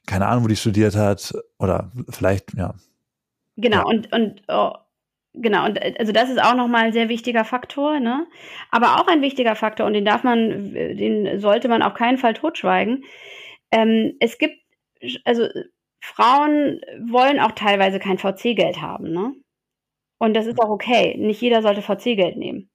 [0.06, 2.74] keine Ahnung, wo die studiert hat, oder vielleicht, ja.
[3.56, 3.82] Genau, ja.
[3.84, 4.72] und, und oh,
[5.34, 8.26] genau, und also das ist auch nochmal ein sehr wichtiger Faktor, ne?
[8.70, 12.34] Aber auch ein wichtiger Faktor, und den darf man, den sollte man auf keinen Fall
[12.34, 13.04] totschweigen.
[13.70, 14.56] Ähm, es gibt
[15.24, 15.48] also
[16.00, 19.34] Frauen wollen auch teilweise kein VC-Geld haben, ne?
[20.18, 21.16] Und das ist auch okay.
[21.18, 22.70] Nicht jeder sollte VC-Geld nehmen.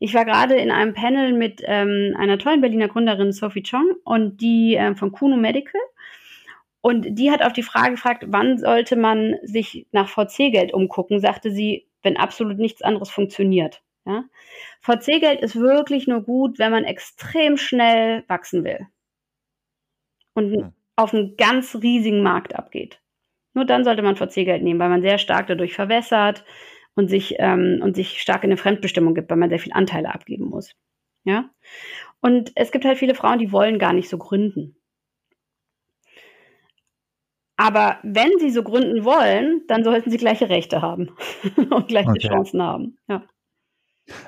[0.00, 4.40] Ich war gerade in einem Panel mit ähm, einer tollen Berliner Gründerin Sophie Chong und
[4.40, 5.80] die ähm, von Kuno Medical.
[6.88, 11.50] Und die hat auf die Frage gefragt, wann sollte man sich nach VC-Geld umgucken, sagte
[11.50, 13.82] sie, wenn absolut nichts anderes funktioniert.
[14.06, 14.24] Ja?
[14.80, 18.86] VC-Geld ist wirklich nur gut, wenn man extrem schnell wachsen will.
[20.32, 23.02] Und auf einen ganz riesigen Markt abgeht.
[23.52, 26.46] Nur dann sollte man VC-Geld nehmen, weil man sehr stark dadurch verwässert
[26.94, 30.14] und sich, ähm, und sich stark in eine Fremdbestimmung gibt, weil man sehr viel Anteile
[30.14, 30.74] abgeben muss.
[31.24, 31.50] Ja?
[32.22, 34.78] Und es gibt halt viele Frauen, die wollen gar nicht so gründen.
[37.58, 41.10] Aber wenn sie so gründen wollen, dann sollten sie gleiche Rechte haben
[41.70, 42.28] und gleiche okay.
[42.28, 42.96] Chancen haben.
[43.08, 43.22] Ja.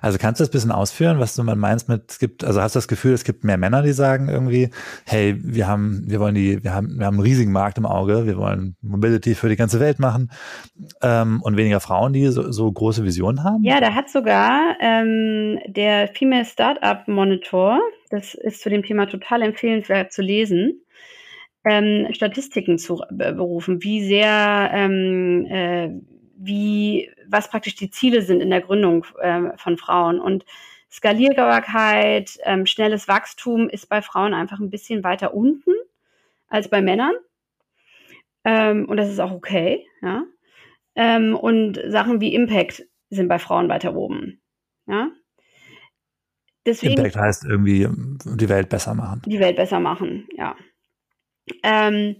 [0.02, 2.74] Also kannst du das ein bisschen ausführen, was du meinst mit, es gibt, also hast
[2.74, 4.70] du das Gefühl, es gibt mehr Männer, die sagen irgendwie,
[5.06, 8.26] hey, wir haben, wir wollen die, wir haben, wir haben einen riesigen Markt im Auge,
[8.26, 10.30] wir wollen Mobility für die ganze Welt machen
[11.00, 13.62] ähm, und weniger Frauen, die so, so große Visionen haben?
[13.64, 19.42] Ja, da hat sogar ähm, der Female Startup Monitor, das ist zu dem Thema total
[19.42, 20.82] empfehlenswert zu lesen,
[21.64, 25.90] ähm, Statistiken zu berufen, wie sehr ähm, äh,
[26.40, 30.20] wie, was praktisch die Ziele sind in der Gründung äh, von Frauen.
[30.20, 30.44] Und
[30.90, 35.72] Skalierbarkeit, ähm, schnelles Wachstum ist bei Frauen einfach ein bisschen weiter unten
[36.48, 37.12] als bei Männern.
[38.44, 40.24] Ähm, und das ist auch okay, ja.
[40.96, 44.40] Ähm, und Sachen wie Impact sind bei Frauen weiter oben,
[44.86, 45.10] ja.
[46.66, 47.88] Deswegen, Impact heißt irgendwie
[48.24, 49.22] die Welt besser machen.
[49.26, 50.56] Die Welt besser machen, ja.
[51.62, 52.16] Ähm,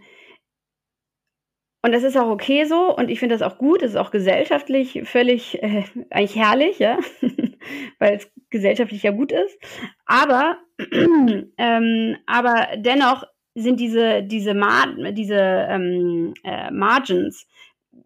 [1.83, 3.83] und das ist auch okay so und ich finde das auch gut.
[3.83, 6.99] Es ist auch gesellschaftlich völlig äh, eigentlich herrlich, ja,
[7.99, 9.59] weil es gesellschaftlich ja gut ist.
[10.05, 10.59] Aber,
[11.57, 17.47] ähm, aber dennoch sind diese, diese, Mar diese ähm, äh, Margins,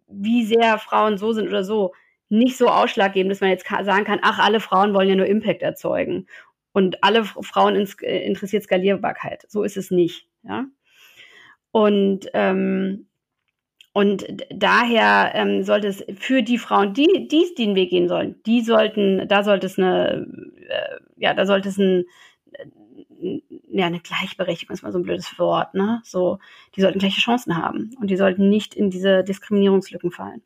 [0.07, 1.93] wie sehr Frauen so sind oder so,
[2.29, 5.61] nicht so ausschlaggebend, dass man jetzt sagen kann, ach, alle Frauen wollen ja nur Impact
[5.61, 6.27] erzeugen
[6.71, 9.45] und alle Frauen äh, interessiert Skalierbarkeit.
[9.49, 10.65] So ist es nicht, ja.
[11.75, 13.07] Und ähm,
[13.91, 18.61] und daher ähm, sollte es für die Frauen, die, die den Weg gehen sollen, die
[18.61, 20.25] sollten, da sollte es eine,
[20.69, 22.05] äh, ja, da sollte es ein,
[22.53, 25.99] äh, ja, eine Gleichberechtigung ist mal so ein blödes Wort, ne?
[26.05, 26.39] So,
[26.77, 30.43] die sollten gleiche Chancen haben und die sollten nicht in diese Diskriminierungslücken fallen.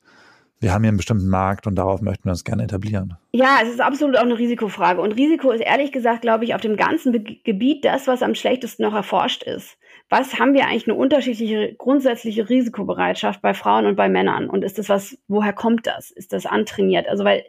[0.61, 3.17] wir haben hier einen bestimmten Markt und darauf möchten wir uns gerne etablieren.
[3.33, 5.01] Ja, es ist absolut auch eine Risikofrage.
[5.01, 8.35] Und Risiko ist ehrlich gesagt, glaube ich, auf dem ganzen Be Gebiet das, was am
[8.35, 9.79] schlechtesten noch erforscht ist.
[10.11, 14.51] Was haben wir eigentlich eine unterschiedliche grundsätzliche Risikobereitschaft bei Frauen und bei Männern?
[14.51, 16.11] Und ist das was, woher kommt das?
[16.11, 17.09] Ist das antrainiert?
[17.09, 17.45] Also, weil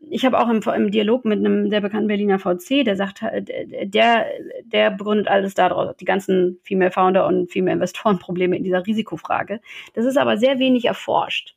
[0.00, 4.26] ich habe auch im, im, Dialog mit einem sehr bekannten Berliner VC, der sagt, der,
[4.64, 9.60] der begründet alles daraus, die ganzen Female Founder und Female Investoren Probleme in dieser Risikofrage.
[9.94, 11.54] Das ist aber sehr wenig erforscht.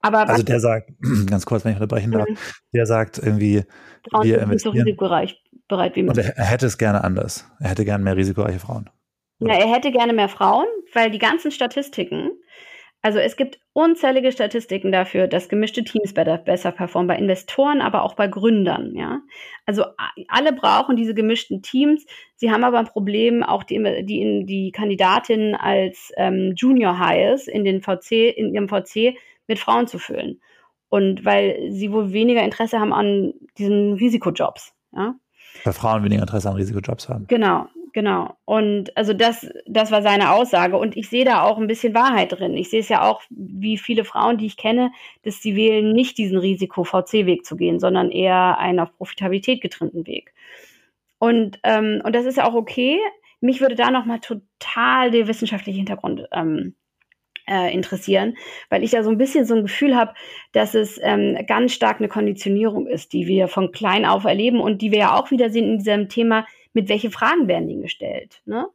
[0.00, 0.90] Aber also der sagt,
[1.26, 2.36] ganz kurz, wenn ich unterbrechen darf, mhm.
[2.72, 3.64] der sagt irgendwie,
[4.10, 4.74] Frauen wir investieren.
[4.74, 6.26] So risikoreich bereit wie möglich.
[6.26, 7.46] Und er, hätte es gerne anders.
[7.60, 8.90] Er hätte gerne mehr risikoreiche Frauen.
[9.40, 12.30] Na, er hätte gerne mehr Frauen, weil die ganzen Statistiken,
[13.02, 18.02] also es gibt unzählige Statistiken dafür, dass gemischte Teams besser, besser performen, bei Investoren, aber
[18.02, 19.20] auch bei Gründern, ja.
[19.66, 19.84] Also
[20.26, 22.04] alle brauchen diese gemischten Teams.
[22.34, 27.62] Sie haben aber ein Problem, auch die, die, die Kandidatinnen als ähm, Junior Highs in
[27.62, 29.16] den VC, in ihrem VC
[29.48, 30.40] mit Frauen zu füllen.
[30.88, 35.14] Und weil sie wohl weniger Interesse haben an diesen Risikojobs, ja.
[35.64, 37.26] Weil Frauen weniger Interesse an Risikojobs haben.
[37.26, 38.36] Genau, genau.
[38.44, 40.76] Und also das, das war seine Aussage.
[40.76, 42.54] Und ich sehe da auch ein bisschen Wahrheit drin.
[42.54, 44.92] Ich sehe es ja auch, wie viele Frauen, die ich kenne,
[45.24, 50.32] dass sie wählen, nicht diesen Risiko-VC-Weg zu gehen, sondern eher einen auf Profitabilität getrimmten Weg.
[51.18, 52.98] Und, ähm, und das ist ja auch okay.
[53.40, 56.74] Mich würde da nochmal total der wissenschaftliche Hintergrund ähm,
[57.48, 58.36] äh, interessieren,
[58.68, 60.14] weil ich da so ein bisschen so ein Gefühl habe,
[60.52, 64.82] dass es ähm, ganz stark eine Konditionierung ist, die wir von klein auf erleben und
[64.82, 68.42] die wir ja auch wieder sehen in diesem Thema, mit welche Fragen werden ihnen gestellt.
[68.44, 68.68] Ne?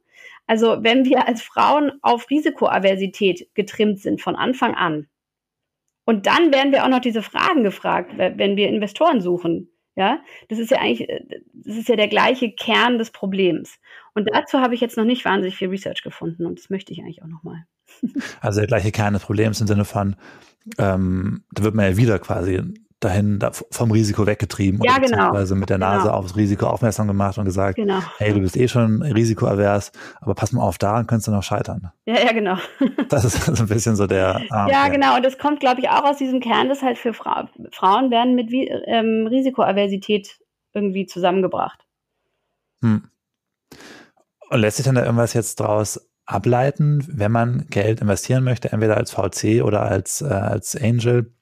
[0.46, 5.08] Also wenn wir als Frauen auf Risikoaversität getrimmt sind von Anfang an
[6.04, 9.70] und dann werden wir auch noch diese Fragen gefragt, wenn wir Investoren suchen.
[9.96, 11.20] Ja, das ist ja eigentlich, äh,
[11.52, 13.78] das ist ja der gleiche Kern des Problems.
[14.12, 16.98] Und dazu habe ich jetzt noch nicht wahnsinnig viel Research gefunden und das möchte ich
[16.98, 17.64] eigentlich auch noch mal.
[18.40, 20.16] Also der gleiche Kern des Problems im Sinne von,
[20.78, 22.62] ähm, da wird man ja wieder quasi
[23.04, 25.16] dahin da vom Risiko weggetrieben ja, oder genau.
[25.16, 26.14] beziehungsweise mit der Nase genau.
[26.14, 28.00] aufs Risiko aufmerksam gemacht und gesagt, genau.
[28.18, 31.92] hey, du bist eh schon risikoavers, aber pass mal auf, daran könntest du noch scheitern.
[32.06, 32.56] Ja, ja, genau.
[33.08, 34.40] Das ist so ein bisschen so der.
[34.50, 35.16] Ah, ja, genau.
[35.16, 38.34] Und das kommt, glaube ich, auch aus diesem Kern, das halt für Fra Frauen werden
[38.34, 40.38] mit ähm, Risikoaversität
[40.72, 41.84] irgendwie zusammengebracht.
[42.80, 43.04] Hm.
[44.50, 48.96] Und lässt sich dann da irgendwas jetzt draus ableiten, wenn man Geld investieren möchte, entweder
[48.96, 51.32] als VC oder als, äh, als Angel,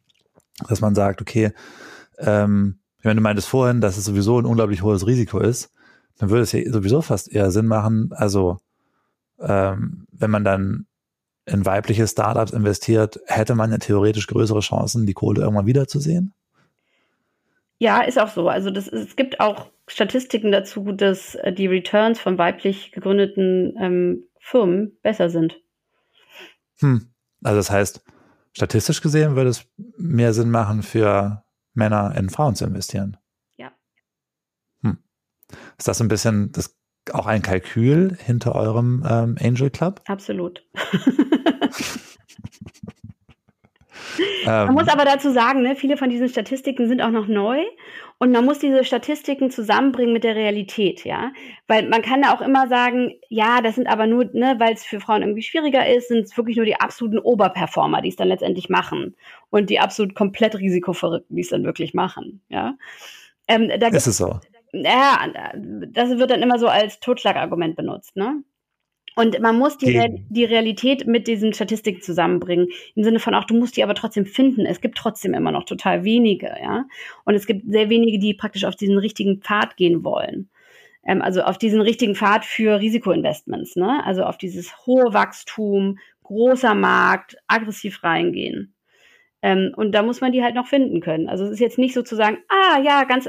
[0.69, 1.53] dass man sagt, okay,
[2.19, 5.73] ähm, wenn du meintest vorhin, dass es sowieso ein unglaublich hohes Risiko ist,
[6.19, 8.59] dann würde es ja sowieso fast eher Sinn machen, also
[9.41, 10.87] ähm, wenn man dann
[11.47, 16.35] in weibliche Startups investiert, hätte man ja theoretisch größere Chancen, die Kohle irgendwann wiederzusehen?
[17.79, 18.49] Ja, ist auch so.
[18.49, 24.25] Also das, es gibt auch Statistiken dazu, dass äh, die Returns von weiblich gegründeten ähm,
[24.43, 25.61] Firmen besser sind.
[26.81, 27.15] Hm.
[27.43, 28.05] Also das heißt,
[28.53, 33.17] statistisch gesehen würde es mehr Sinn machen, für Männer in Frauen zu investieren.
[33.57, 33.73] Ja.
[34.83, 34.99] Hm.
[35.79, 36.77] Ist das ein bisschen das
[37.13, 40.03] auch ein Kalkül hinter eurem ähm, Angel Club?
[40.07, 40.67] Absolut.
[44.45, 47.63] Man ähm, muss aber dazu sagen, ne, viele von diesen Statistiken sind auch noch neu
[48.19, 51.33] und man muss diese Statistiken zusammenbringen mit der Realität, ja.
[51.67, 54.85] Weil man kann da auch immer sagen, ja, das sind aber nur, ne, weil es
[54.85, 58.29] für Frauen irgendwie schwieriger ist, sind es wirklich nur die absoluten Oberperformer, die es dann
[58.29, 59.17] letztendlich machen.
[59.51, 62.75] Und die absolut komplett risikoverrückten, die es dann wirklich machen, ja.
[63.49, 64.39] Ähm, da ist es so?
[64.73, 65.19] Ja,
[65.89, 68.43] das wird dann immer so als Totschlagargument benutzt, ne?
[69.15, 72.69] Und man muss die, Re die Realität mit diesen Statistiken zusammenbringen.
[72.95, 74.65] Im Sinne von auch, du musst die aber trotzdem finden.
[74.65, 76.87] Es gibt trotzdem immer noch total wenige, ja.
[77.25, 80.49] Und es gibt sehr wenige, die praktisch auf diesen richtigen Pfad gehen wollen.
[81.05, 84.05] Ähm, also auf diesen richtigen Pfad für Risikoinvestments, ne?
[84.05, 88.75] Also auf dieses hohe Wachstum, großer Markt, aggressiv reingehen.
[89.43, 91.29] Ähm, und da muss man die halt noch finden können.
[91.29, 93.29] Also es ist jetzt nicht so zu sagen, ah ja, ganz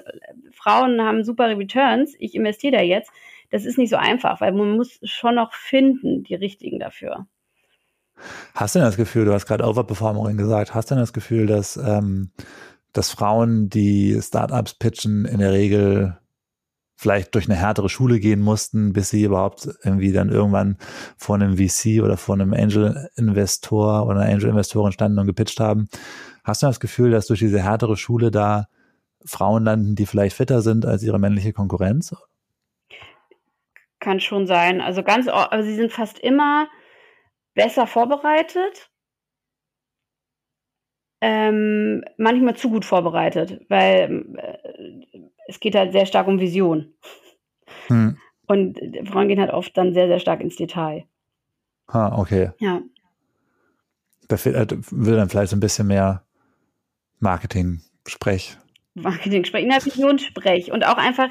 [0.52, 3.12] Frauen haben super Returns, ich investiere da jetzt
[3.54, 7.28] das ist nicht so einfach, weil man muss schon noch finden, die richtigen dafür.
[8.56, 11.46] Hast du denn das Gefühl, du hast gerade Overperformerin gesagt, hast du denn das Gefühl,
[11.46, 12.32] dass, ähm,
[12.94, 16.18] dass Frauen, die Startups pitchen, in der Regel
[16.96, 20.78] vielleicht durch eine härtere Schule gehen mussten, bis sie überhaupt irgendwie dann irgendwann
[21.16, 25.90] vor einem VC oder vor einem Angel-Investor oder einer Angel-Investorin standen und gepitcht haben.
[26.44, 28.68] Hast du das Gefühl, dass durch diese härtere Schule da
[29.24, 32.16] Frauen landen, die vielleicht fitter sind als ihre männliche Konkurrenz?
[34.04, 34.82] Kann schon sein.
[34.82, 36.68] Also ganz, aber sie sind fast immer
[37.54, 38.90] besser vorbereitet.
[41.22, 46.94] Ähm, manchmal zu gut vorbereitet, weil äh, es geht halt sehr stark um Vision.
[47.88, 48.18] Hm.
[48.46, 51.06] Und Frauen gehen halt oft dann sehr, sehr stark ins Detail.
[51.88, 52.52] Ah, okay.
[52.58, 52.82] Ja.
[54.28, 56.26] Da äh, will dann vielleicht so ein bisschen mehr
[57.22, 58.58] Marketing-Sprech.
[58.96, 61.30] Marketing-Sprech, Vision-Sprech und auch einfach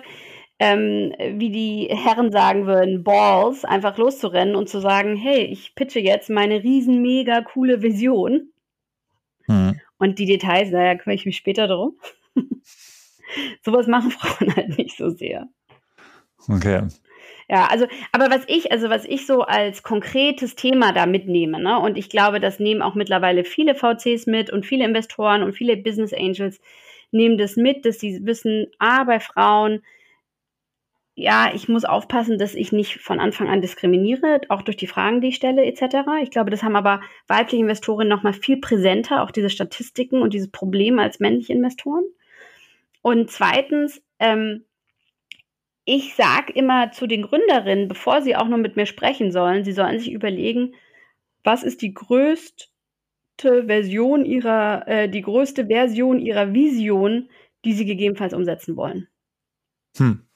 [0.63, 5.99] ähm, wie die Herren sagen würden, Balls, einfach loszurennen und zu sagen, hey, ich pitche
[5.99, 8.53] jetzt meine riesen, mega coole Vision.
[9.49, 9.81] Mhm.
[9.99, 11.99] Und die Details, naja, kümmere ich mich später drum.
[13.65, 15.49] Sowas machen Frauen halt nicht so sehr.
[16.49, 16.83] Okay.
[17.49, 21.77] Ja, also, aber was ich, also was ich so als konkretes Thema da mitnehme, ne,
[21.81, 25.77] und ich glaube, das nehmen auch mittlerweile viele VCs mit und viele Investoren und viele
[25.77, 26.61] Business Angels
[27.11, 29.83] nehmen das mit, dass sie wissen, ah, bei Frauen
[31.15, 35.21] ja, ich muss aufpassen, dass ich nicht von Anfang an diskriminiere, auch durch die Fragen,
[35.21, 36.09] die ich stelle, etc.
[36.23, 40.33] Ich glaube, das haben aber weibliche Investorinnen noch mal viel präsenter, auch diese Statistiken und
[40.33, 42.05] dieses Problem als männliche Investoren.
[43.03, 44.65] Und zweitens, ähm,
[45.85, 49.73] ich sage immer zu den Gründerinnen, bevor sie auch nur mit mir sprechen sollen, sie
[49.73, 50.75] sollen sich überlegen,
[51.45, 52.67] was ist die größte
[53.39, 57.29] Version ihrer, äh, die größte Version ihrer Vision,
[57.65, 59.09] die sie gegebenenfalls umsetzen wollen.
[59.97, 60.27] Hm.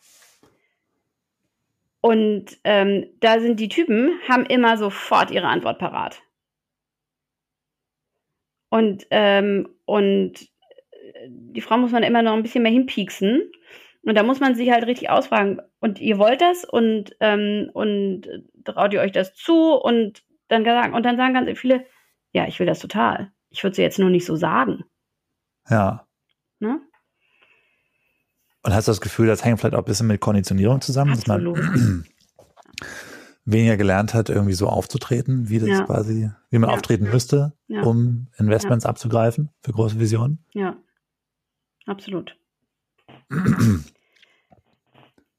[2.07, 6.23] Und ähm, da sind die Typen, haben immer sofort ihre Antwort parat.
[8.69, 10.41] Und, ähm, und
[10.93, 13.51] äh, die Frau muss man immer noch ein bisschen mehr hinpieksen.
[14.05, 15.61] Und da muss man sich halt richtig ausfragen.
[15.81, 18.29] Und ihr wollt das und, ähm, und
[18.63, 19.75] traut ihr euch das zu?
[19.75, 21.87] Und dann sagen, und dann sagen ganz viele,
[22.31, 23.33] ja, ich will das total.
[23.51, 24.85] Ich würde es jetzt nur nicht so sagen.
[25.69, 26.07] Ja.
[26.61, 26.81] Ne?
[28.67, 31.57] Und hast du das Gefühl, das hängt vielleicht auch ein bisschen mit Konditionierung zusammen, Absolut.
[31.57, 32.05] dass man
[33.45, 35.85] weniger gelernt hat, irgendwie so aufzutreten, wie das ja.
[35.85, 36.75] quasi, wie man ja.
[36.75, 37.83] auftreten müsste, ja.
[37.83, 40.45] um Investments abzugreifen für große Visionen?
[40.53, 40.77] Ja,
[41.87, 42.37] absolut.
[43.29, 43.85] Ein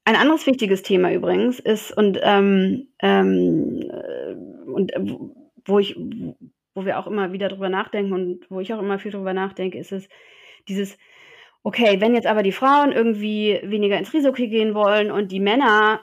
[0.06, 5.00] anderes wichtiges Thema übrigens ist, und, ähm, ähm, äh, und äh,
[5.66, 5.96] wo ich,
[6.74, 9.76] wo wir auch immer wieder drüber nachdenken und wo ich auch immer viel drüber nachdenke,
[9.76, 10.08] ist es
[10.66, 10.96] dieses,
[11.62, 16.00] okay, wenn jetzt aber die Frauen irgendwie weniger ins Risiko gehen wollen und die Männer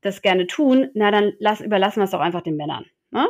[0.00, 2.86] das gerne tun, na dann lass, überlassen wir es doch einfach den Männern.
[3.10, 3.28] Ne?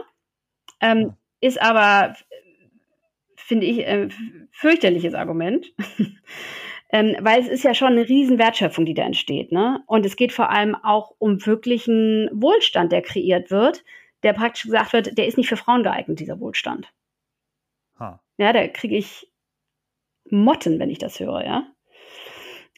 [0.81, 2.17] Ähm, ist aber,
[3.37, 4.09] finde ich, äh,
[4.51, 5.73] fürchterliches Argument.
[6.91, 9.51] Ähm, weil es ist ja schon eine riesen Wertschöpfung, die da entsteht.
[9.51, 9.83] Ne?
[9.87, 13.85] Und es geht vor allem auch um wirklichen Wohlstand, der kreiert wird,
[14.23, 16.93] der praktisch gesagt wird, der ist nicht für Frauen geeignet, dieser Wohlstand.
[17.99, 18.23] Ha.
[18.37, 19.29] Ja, da kriege ich
[20.35, 21.67] Motten, wenn ich das höre, ja.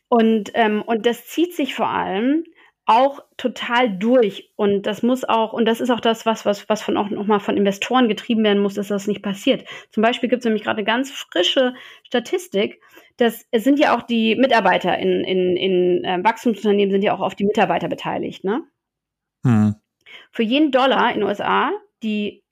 [0.09, 2.45] Und, ähm, und das zieht sich vor allem
[2.87, 4.53] auch total durch.
[4.55, 7.41] Und das muss auch, und das ist auch das, was, was, was von auch nochmal
[7.41, 9.65] von Investoren getrieben werden muss, dass das nicht passiert.
[9.91, 12.81] Zum Beispiel gibt es nämlich gerade eine ganz frische Statistik,
[13.17, 17.21] dass es sind ja auch die Mitarbeiter in, in, in äh, Wachstumsunternehmen sind ja auch
[17.21, 18.63] auf die Mitarbeiter beteiligt, ne?
[19.45, 19.75] Hm.
[20.31, 22.45] Für jeden Dollar in den USA, die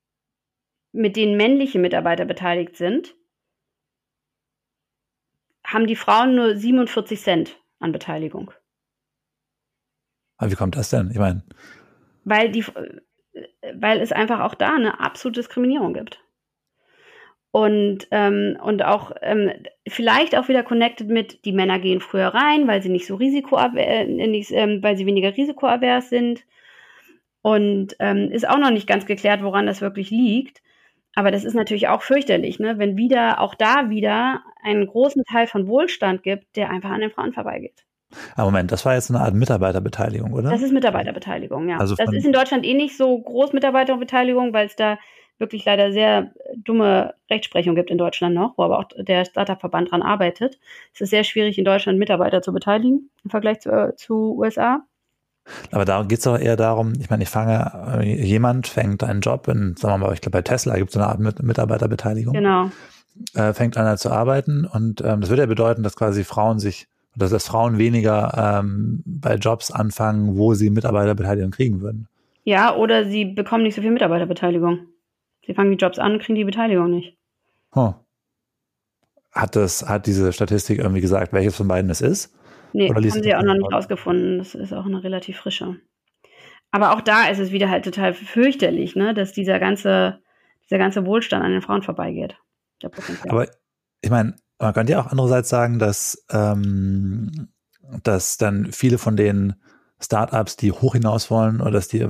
[0.92, 3.14] mit denen männliche Mitarbeiter beteiligt sind,
[5.64, 8.52] haben die Frauen nur 47 Cent an Beteiligung.
[10.36, 11.10] Aber wie kommt das denn?
[11.10, 11.42] Ich meine.
[12.24, 12.64] Weil, die,
[13.74, 16.20] weil es einfach auch da eine absolute Diskriminierung gibt.
[17.50, 19.52] Und, ähm, und auch ähm,
[19.86, 23.76] vielleicht auch wieder connected mit, die Männer gehen früher rein, weil sie nicht so risikoavers,
[23.76, 26.44] äh, nicht, ähm, weil sie weniger risikoavers sind.
[27.42, 30.63] Und ähm, ist auch noch nicht ganz geklärt, woran das wirklich liegt.
[31.14, 32.78] Aber das ist natürlich auch fürchterlich, ne?
[32.78, 37.10] wenn wieder, auch da wieder einen großen Teil von Wohlstand gibt, der einfach an den
[37.10, 37.84] Frauen vorbeigeht.
[38.36, 40.50] Aber Moment, das war jetzt eine Art Mitarbeiterbeteiligung, oder?
[40.50, 41.78] Das ist Mitarbeiterbeteiligung, ja.
[41.78, 44.98] Also das ist in Deutschland eh nicht so groß Mitarbeiterbeteiligung, weil es da
[45.38, 50.02] wirklich leider sehr dumme Rechtsprechung gibt in Deutschland noch, wo aber auch der Startup-Verband dran
[50.02, 50.58] arbeitet.
[50.92, 54.84] Es ist sehr schwierig, in Deutschland Mitarbeiter zu beteiligen im Vergleich zu, äh, zu USA.
[55.70, 59.20] Aber da geht es doch eher darum, ich meine, ich fange, äh, jemand fängt einen
[59.20, 62.34] Job in, sagen wir mal, ich glaube bei Tesla gibt es eine Art Mitarbeiterbeteiligung.
[62.34, 62.70] Genau.
[63.34, 66.88] Äh, fängt an zu arbeiten und ähm, das würde ja bedeuten, dass quasi Frauen sich,
[67.14, 72.08] dass, dass Frauen weniger ähm, bei Jobs anfangen, wo sie Mitarbeiterbeteiligung kriegen würden.
[72.42, 74.86] Ja, oder sie bekommen nicht so viel Mitarbeiterbeteiligung.
[75.46, 77.16] Sie fangen die Jobs an und kriegen die Beteiligung nicht.
[77.74, 77.94] Huh.
[79.32, 82.34] Hat das, hat diese Statistik irgendwie gesagt, welches von beiden es ist?
[82.74, 84.38] Nee, haben sie auch noch nicht rausgefunden.
[84.38, 85.76] Das ist auch eine relativ frische.
[86.72, 90.18] Aber auch da ist es wieder halt total fürchterlich, ne, dass dieser ganze,
[90.64, 92.36] dieser ganze Wohlstand an den Frauen vorbeigeht.
[93.28, 93.46] Aber
[94.00, 97.48] ich meine, man könnte ja auch andererseits sagen, dass, ähm,
[98.02, 99.54] dass dann viele von den
[100.02, 102.04] Startups, die hoch hinaus wollen oder dass die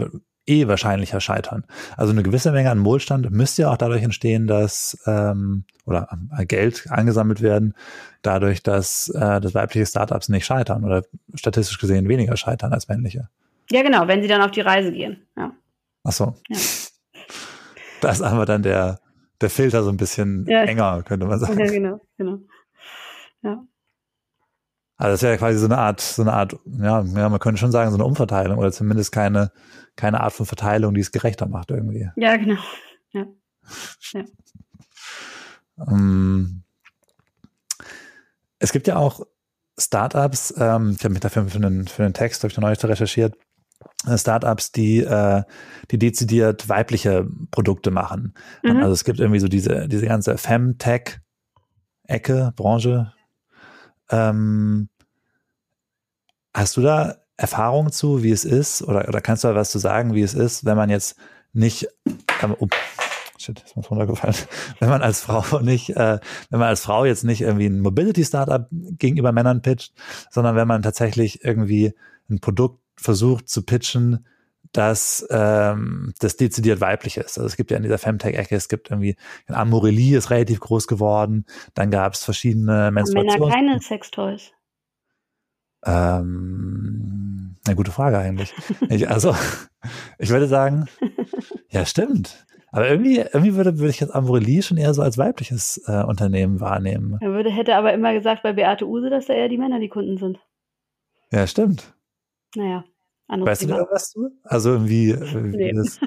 [0.46, 1.64] eh wahrscheinlicher scheitern.
[1.96, 6.46] Also eine gewisse Menge an Wohlstand müsste ja auch dadurch entstehen, dass ähm, oder äh,
[6.46, 7.74] Geld angesammelt werden,
[8.22, 11.02] dadurch, dass, äh, dass weibliche Startups nicht scheitern oder
[11.34, 13.28] statistisch gesehen weniger scheitern als männliche.
[13.70, 15.26] Ja, genau, wenn sie dann auf die Reise gehen.
[15.36, 15.52] Ja.
[16.04, 16.34] Ach so.
[16.48, 16.58] Ja.
[18.00, 19.00] Da ist aber dann der,
[19.40, 20.64] der Filter so ein bisschen ja.
[20.64, 21.58] enger, könnte man sagen.
[21.58, 22.38] Ja, genau, genau.
[23.42, 23.64] Ja.
[25.04, 27.70] Also das wäre quasi so eine Art, so eine Art, ja, ja, man könnte schon
[27.70, 29.52] sagen, so eine Umverteilung oder zumindest keine,
[29.96, 32.08] keine Art von Verteilung, die es gerechter macht irgendwie.
[32.16, 32.58] Ja, genau.
[33.12, 33.26] Ja.
[34.14, 34.24] ja.
[35.76, 36.62] Um, ähm,
[38.58, 39.26] es gibt ja auch
[39.76, 42.82] Startups, ähm, ich habe mich dafür für einen, für einen Text, habe ich noch neulich
[42.82, 43.36] recherchiert,
[44.06, 45.42] äh, Startups, die, äh,
[45.90, 48.32] die dezidiert weibliche Produkte machen.
[48.62, 48.78] Mhm.
[48.78, 53.12] Also es gibt irgendwie so diese, diese ganze Femtech-Ecke, Branche,
[54.10, 54.88] ähm,
[56.54, 59.78] hast du da Erfahrung zu, wie es ist, oder, oder kannst du da was zu
[59.78, 61.16] sagen, wie es ist, wenn man jetzt
[61.52, 61.88] nicht,
[62.42, 62.68] ähm, oh,
[63.38, 64.36] shit, ist mir runtergefallen,
[64.78, 68.68] wenn man als Frau nicht, äh, wenn man als Frau jetzt nicht irgendwie ein Mobility-Startup
[68.70, 69.92] gegenüber Männern pitcht,
[70.30, 71.92] sondern wenn man tatsächlich irgendwie
[72.30, 74.24] ein Produkt versucht zu pitchen,
[74.72, 77.38] dass ähm, das dezidiert weiblich ist.
[77.38, 81.46] Also es gibt ja in dieser Femtech-Ecke, es gibt irgendwie, Amorelie ist relativ groß geworden,
[81.74, 83.38] dann gab es verschiedene Menstruations...
[83.38, 84.52] Männer keine Sextoys.
[85.84, 88.54] Ähm, eine gute Frage eigentlich.
[88.88, 89.34] Ich, also,
[90.18, 90.86] ich würde sagen,
[91.70, 92.44] ja, stimmt.
[92.70, 96.60] Aber irgendwie, irgendwie würde, würde ich jetzt Amorelie schon eher so als weibliches äh, Unternehmen
[96.60, 97.18] wahrnehmen.
[97.20, 99.88] Er würde, hätte aber immer gesagt bei Beate Use, dass da eher die Männer die
[99.88, 100.40] Kunden sind.
[101.30, 101.94] Ja, stimmt.
[102.56, 102.84] Naja.
[103.28, 103.78] Weißt Thema.
[103.78, 104.28] du da was du?
[104.42, 105.72] Also irgendwie, äh, nee.
[105.72, 106.00] das,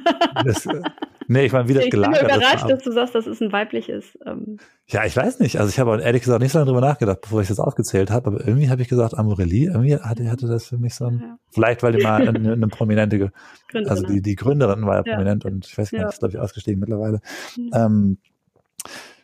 [0.46, 0.68] das,
[1.28, 2.22] nee, ich meine, wie das ich gelagert ist.
[2.22, 4.18] Ich bin überrascht, dass du sagst, dass es ein weibliches.
[4.26, 4.58] Ähm
[4.88, 5.60] ja, ich weiß nicht.
[5.60, 8.28] Also ich habe ehrlich gesagt nicht so lange drüber nachgedacht, bevor ich das aufgezählt habe.
[8.28, 11.38] Aber irgendwie habe ich gesagt, Amorelie, irgendwie hatte, hatte das für mich so ein, ja.
[11.52, 13.32] vielleicht weil die mal eine, eine prominente,
[13.74, 15.14] also die, die Gründerin war ja, ja.
[15.14, 16.10] prominent und ich weiß gar nicht, ja.
[16.10, 17.20] ist glaube ich ausgestiegen mittlerweile.
[17.56, 17.72] Mhm.
[17.74, 18.18] Ähm,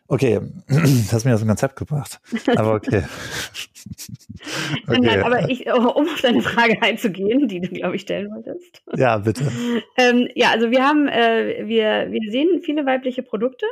[0.07, 2.19] Okay, das hast mich aus dem Konzept gebracht.
[2.55, 3.03] Aber okay.
[4.87, 4.99] okay.
[5.01, 8.83] Nein, aber ich, um auf deine Frage einzugehen, die du, glaube ich, stellen wolltest.
[8.95, 9.49] Ja, bitte.
[9.97, 13.65] ähm, ja, also wir haben, äh, wir, wir sehen viele weibliche Produkte.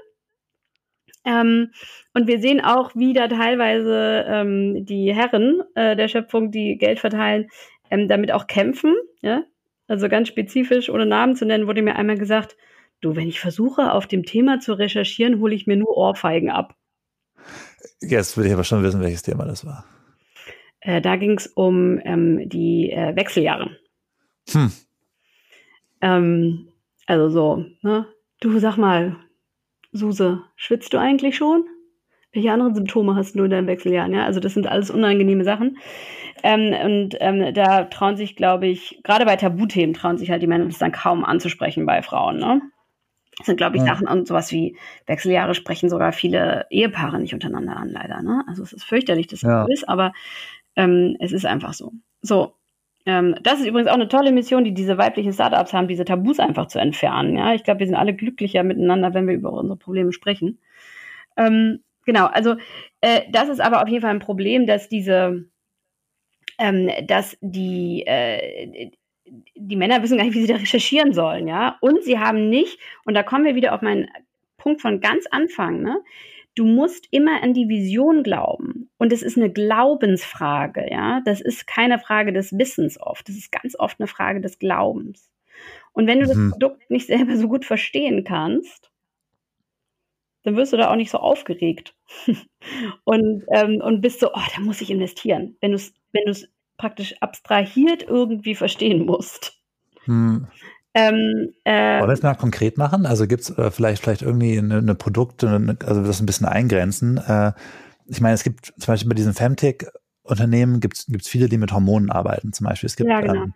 [1.23, 1.71] Ähm,
[2.13, 6.99] und wir sehen auch, wie da teilweise ähm, die Herren äh, der Schöpfung, die Geld
[6.99, 7.49] verteilen,
[7.91, 8.95] ähm, damit auch kämpfen.
[9.21, 9.43] Ja?
[9.87, 12.55] Also ganz spezifisch, ohne Namen zu nennen, wurde mir einmal gesagt,
[13.01, 16.75] Du, wenn ich versuche, auf dem Thema zu recherchieren, hole ich mir nur Ohrfeigen ab.
[17.99, 19.85] Jetzt will ich aber schon wissen, welches Thema das war.
[20.81, 23.75] Äh, da ging es um ähm, die äh, Wechseljahre.
[24.51, 24.71] Hm.
[26.01, 26.67] Ähm,
[27.07, 28.07] also so, ne?
[28.39, 29.17] Du sag mal,
[29.91, 31.65] Suse, schwitzt du eigentlich schon?
[32.33, 34.13] Welche anderen Symptome hast du in deinen Wechseljahren?
[34.13, 35.77] Ja, also das sind alles unangenehme Sachen.
[36.43, 40.47] Ähm, und ähm, da trauen sich, glaube ich, gerade bei Tabuthemen trauen sich halt die
[40.47, 42.61] Männer das dann kaum anzusprechen bei Frauen, ne?
[43.41, 43.87] Das sind, glaube ich, ja.
[43.95, 44.77] Sachen und sowas wie
[45.07, 48.21] Wechseljahre sprechen sogar viele Ehepaare nicht untereinander an, leider.
[48.21, 48.43] Ne?
[48.47, 49.65] Also es ist fürchterlich, dass es ja.
[49.65, 50.13] so ist, aber
[50.75, 51.91] ähm, es ist einfach so.
[52.21, 52.53] So.
[53.07, 56.39] Ähm, das ist übrigens auch eine tolle Mission, die diese weiblichen Startups haben, diese Tabus
[56.39, 57.35] einfach zu entfernen.
[57.35, 60.59] Ja, ich glaube, wir sind alle glücklicher miteinander, wenn wir über unsere Probleme sprechen.
[61.35, 62.57] Ähm, genau, also
[63.01, 65.45] äh, das ist aber auf jeden Fall ein Problem, dass diese,
[66.59, 68.91] ähm, dass die, äh,
[69.55, 71.77] die Männer wissen gar nicht, wie sie da recherchieren sollen, ja.
[71.81, 74.09] Und sie haben nicht, und da kommen wir wieder auf meinen
[74.57, 76.01] Punkt von ganz Anfang, ne?
[76.53, 78.89] Du musst immer an die Vision glauben.
[78.97, 81.21] Und es ist eine Glaubensfrage, ja.
[81.25, 83.27] Das ist keine Frage des Wissens oft.
[83.29, 85.29] Das ist ganz oft eine Frage des Glaubens.
[85.93, 86.29] Und wenn du mhm.
[86.29, 88.91] das Produkt nicht selber so gut verstehen kannst,
[90.43, 91.95] dann wirst du da auch nicht so aufgeregt
[93.03, 95.55] und, ähm, und bist so, oh, da muss ich investieren.
[95.61, 96.25] Wenn du es wenn
[96.81, 99.53] praktisch abstrahiert irgendwie verstehen musst.
[100.05, 100.47] Hm.
[100.93, 103.05] Ähm, äh, Wollen wir es mal konkret machen?
[103.05, 106.47] Also gibt es äh, vielleicht, vielleicht irgendwie eine, eine Produkte, eine, also das ein bisschen
[106.47, 107.17] eingrenzen.
[107.17, 107.53] Äh,
[108.07, 112.09] ich meine, es gibt zum Beispiel bei diesen Femtech-Unternehmen gibt es viele, die mit Hormonen
[112.09, 112.51] arbeiten.
[112.51, 113.43] Zum Beispiel, es gibt ja, genau.
[113.43, 113.53] ähm,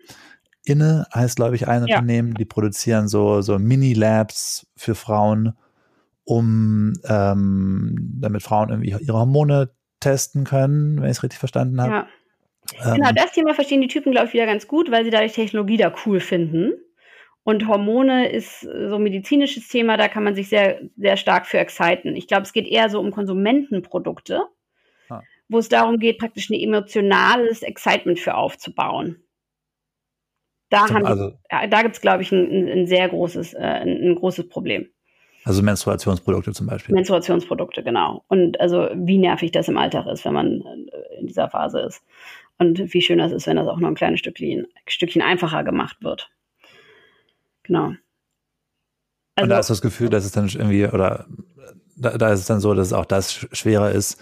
[0.63, 1.95] Inne heißt, glaube ich, ein ja.
[1.97, 5.53] Unternehmen, die produzieren so, so Mini-Labs für Frauen,
[6.23, 11.91] um ähm, damit Frauen irgendwie ihre Hormone testen können, wenn ich es richtig verstanden habe.
[11.91, 12.07] Ja.
[12.84, 13.16] Genau, ähm.
[13.16, 15.93] das Thema verstehen die Typen, glaube ich, wieder ganz gut, weil sie dadurch Technologie da
[16.05, 16.74] cool finden.
[17.43, 21.59] Und Hormone ist so ein medizinisches Thema, da kann man sich sehr, sehr stark für
[21.59, 22.16] exciten.
[22.16, 24.41] Ich glaube, es geht eher so um Konsumentenprodukte,
[25.09, 25.22] ah.
[25.47, 29.18] wo es darum geht, praktisch ein emotionales Excitement für aufzubauen.
[30.70, 34.49] Da, also, da gibt es, glaube ich, ein, ein, sehr großes, äh, ein, ein großes
[34.49, 34.89] Problem.
[35.43, 36.95] Also Menstruationsprodukte zum Beispiel.
[36.95, 38.24] Menstruationsprodukte, genau.
[38.28, 42.03] Und also wie nervig das im Alltag ist, wenn man äh, in dieser Phase ist.
[42.57, 45.97] Und wie schön das ist, wenn das auch noch ein kleines Stückchen, Stückchen einfacher gemacht
[46.01, 46.29] wird.
[47.63, 47.93] Genau.
[49.35, 51.27] Also, und da ist das Gefühl, dass es dann irgendwie, oder
[51.97, 54.21] da, da ist es dann so, dass auch das schwerer ist,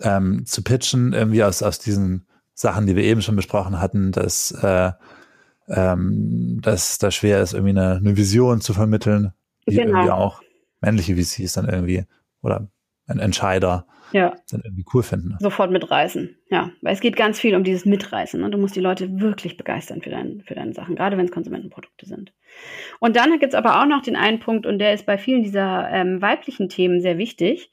[0.00, 4.52] ähm, zu pitchen, irgendwie aus, aus diesen Sachen, die wir eben schon besprochen hatten, dass,
[4.52, 4.92] äh,
[5.68, 9.32] ähm, dass da schwer ist, irgendwie eine, eine Vision zu vermitteln,
[9.66, 9.98] die genau.
[9.98, 10.42] irgendwie auch
[10.80, 12.04] männliche VCs dann irgendwie
[12.42, 12.68] oder
[13.06, 14.34] Entscheider ja.
[14.50, 15.36] dann irgendwie cool finden.
[15.40, 16.70] Sofort mitreißen, ja.
[16.80, 18.40] Weil es geht ganz viel um dieses Mitreißen.
[18.40, 18.50] Ne?
[18.50, 22.06] Du musst die Leute wirklich begeistern für, dein, für deine Sachen, gerade wenn es Konsumentenprodukte
[22.06, 22.32] sind.
[23.00, 25.42] Und dann gibt es aber auch noch den einen Punkt, und der ist bei vielen
[25.42, 27.70] dieser ähm, weiblichen Themen sehr wichtig.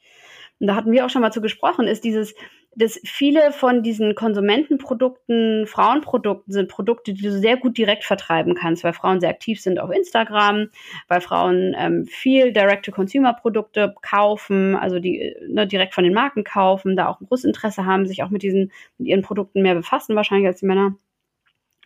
[0.59, 2.33] Und da hatten wir auch schon mal zu gesprochen, ist dieses,
[2.73, 8.83] dass viele von diesen Konsumentenprodukten, Frauenprodukten sind Produkte, die du sehr gut direkt vertreiben kannst,
[8.83, 10.69] weil Frauen sehr aktiv sind auf Instagram,
[11.09, 17.07] weil Frauen ähm, viel Direct-to-Consumer-Produkte kaufen, also die ne, direkt von den Marken kaufen, da
[17.07, 20.47] auch ein großes Interesse haben, sich auch mit diesen, mit ihren Produkten mehr befassen, wahrscheinlich
[20.47, 20.95] als die Männer.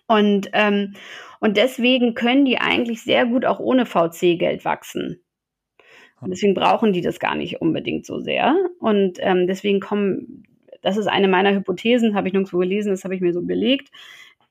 [0.07, 0.93] Und, ähm,
[1.39, 5.19] und deswegen können die eigentlich sehr gut auch ohne VC-Geld wachsen.
[6.21, 8.55] Und deswegen brauchen die das gar nicht unbedingt so sehr.
[8.79, 10.43] Und ähm, deswegen kommen,
[10.85, 13.89] das ist eine meiner Hypothesen, habe ich nirgendwo gelesen, das habe ich mir so belegt,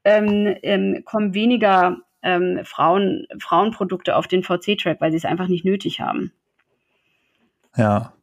[0.03, 5.65] ähm, ähm, kommen weniger ähm, Frauen, Frauenprodukte auf den VC-Track, weil sie es einfach nicht
[5.65, 6.33] nötig haben.
[7.77, 8.15] Ja.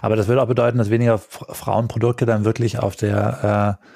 [0.00, 3.86] Aber das würde auch bedeuten, dass weniger Frauenprodukte dann wirklich auf der äh,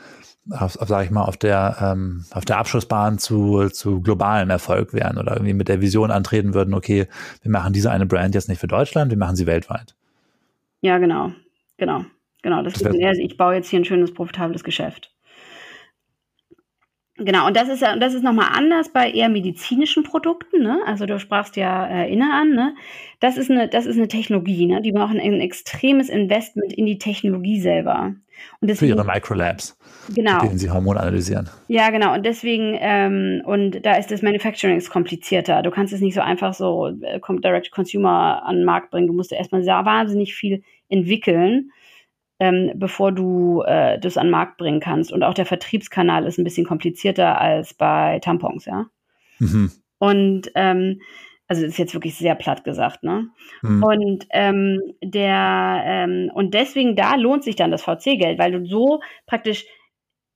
[0.51, 4.93] auf, auf sage ich mal, auf der, ähm, auf der Abschlussbahn zu, zu globalen Erfolg
[4.93, 7.07] wären oder irgendwie mit der Vision antreten würden, okay,
[7.41, 9.95] wir machen diese eine Brand jetzt nicht für Deutschland, wir machen sie weltweit.
[10.83, 11.33] Ja, genau,
[11.79, 12.05] genau,
[12.45, 12.63] genau.
[12.63, 15.11] Das, das ist eher, ich baue jetzt hier ein schönes, profitables Geschäft.
[17.17, 20.81] Genau, und das ist ja, das ist nochmal anders bei eher medizinischen Produkten, ne?
[20.85, 22.75] Also du sprachst ja äh, Inne an, ne?
[23.21, 24.83] Das ist eine, das ist eine Technologie, ne?
[24.83, 28.17] Die machen ein extremes Investment in die Technologie selber.
[28.61, 29.79] Und deswegen, Für ihre Microlabs,
[30.13, 30.41] genau.
[30.41, 31.49] mit denen sie Hormone analysieren.
[31.69, 32.15] Ja, genau.
[32.15, 35.63] Und deswegen, ähm, und da ist das Manufacturing komplizierter.
[35.63, 39.07] Du kannst es nicht so einfach so äh, Direct Consumer an den Markt bringen.
[39.07, 41.71] Du musst erstmal sehr wahnsinnig viel entwickeln
[42.41, 45.13] ähm, bevor du äh, das an den Markt bringen kannst.
[45.13, 48.87] Und auch der Vertriebskanal ist ein bisschen komplizierter als bei Tampons, ja.
[49.39, 49.71] Mhm.
[49.99, 51.01] Und ähm,
[51.47, 53.29] also ist jetzt wirklich sehr platt gesagt, ne?
[53.63, 53.83] Mhm.
[53.83, 59.01] Und ähm, der ähm, und deswegen da lohnt sich dann das VC-Geld, weil du so
[59.27, 59.67] praktisch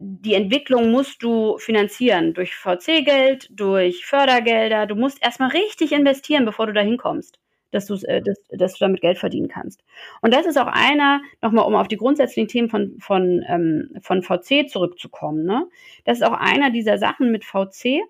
[0.01, 4.87] die Entwicklung musst du finanzieren durch VC-Geld, durch Fördergelder.
[4.87, 7.41] Du musst erstmal richtig investieren, bevor du da hinkommst
[7.71, 9.83] dass, du, äh, dass, dass du damit Geld verdienen kannst.
[10.23, 14.23] Und das ist auch einer, nochmal um auf die grundsätzlichen Themen von, von, ähm, von
[14.23, 15.66] VC zurückzukommen, ne?
[16.05, 18.01] das ist auch einer dieser Sachen mit VC,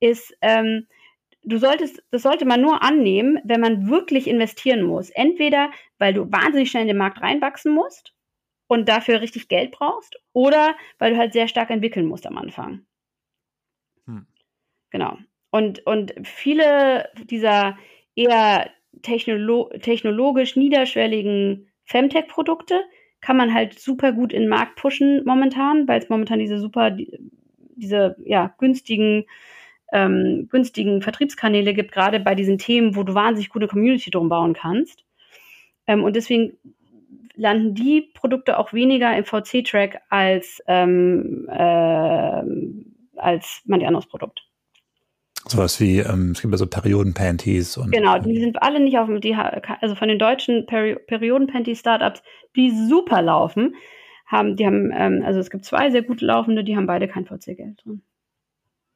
[0.00, 0.86] ist, ähm,
[1.44, 5.10] du solltest, das sollte man nur annehmen, wenn man wirklich investieren muss.
[5.10, 8.14] Entweder, weil du wahnsinnig schnell in den Markt reinwachsen musst
[8.66, 12.86] und dafür richtig Geld brauchst, oder weil du halt sehr stark entwickeln musst am Anfang.
[14.06, 14.26] Hm.
[14.90, 15.18] Genau.
[15.50, 17.78] Und, und viele dieser
[18.16, 18.70] eher
[19.02, 22.80] technolo technologisch niederschwelligen Femtech-Produkte
[23.20, 26.94] kann man halt super gut in den Markt pushen momentan, weil es momentan diese super,
[27.76, 29.24] diese ja, günstigen,
[29.92, 34.52] ähm, günstigen Vertriebskanäle gibt, gerade bei diesen Themen, wo du wahnsinnig gute Community drum bauen
[34.52, 35.04] kannst.
[35.86, 36.58] Ähm, und deswegen
[37.34, 42.42] landen die Produkte auch weniger im VC-Track als, ähm, äh,
[43.16, 44.46] als manch anderes Produkt.
[45.46, 47.92] Sowas wie, ähm, es gibt ja so Perioden-Panties und.
[47.92, 52.22] Genau, die sind alle nicht auf dem, die, also von den deutschen Peri Perioden-Panty-Startups,
[52.56, 53.74] die super laufen,
[54.26, 57.26] haben, die haben, ähm, also es gibt zwei sehr gute laufende, die haben beide kein
[57.26, 58.02] VC-Geld drin.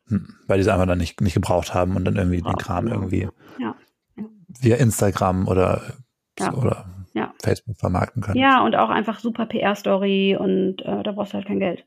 [0.08, 2.86] Hm, weil die es einfach dann nicht, nicht gebraucht haben und dann irgendwie den Kram
[2.86, 2.96] genau.
[2.96, 3.28] irgendwie
[3.58, 3.74] ja.
[4.48, 5.82] via Instagram oder,
[6.38, 6.54] ja.
[6.54, 6.86] oder.
[7.42, 8.38] Facebook vermarkten können.
[8.38, 11.84] Ja, und auch einfach super PR-Story und äh, da brauchst du halt kein Geld.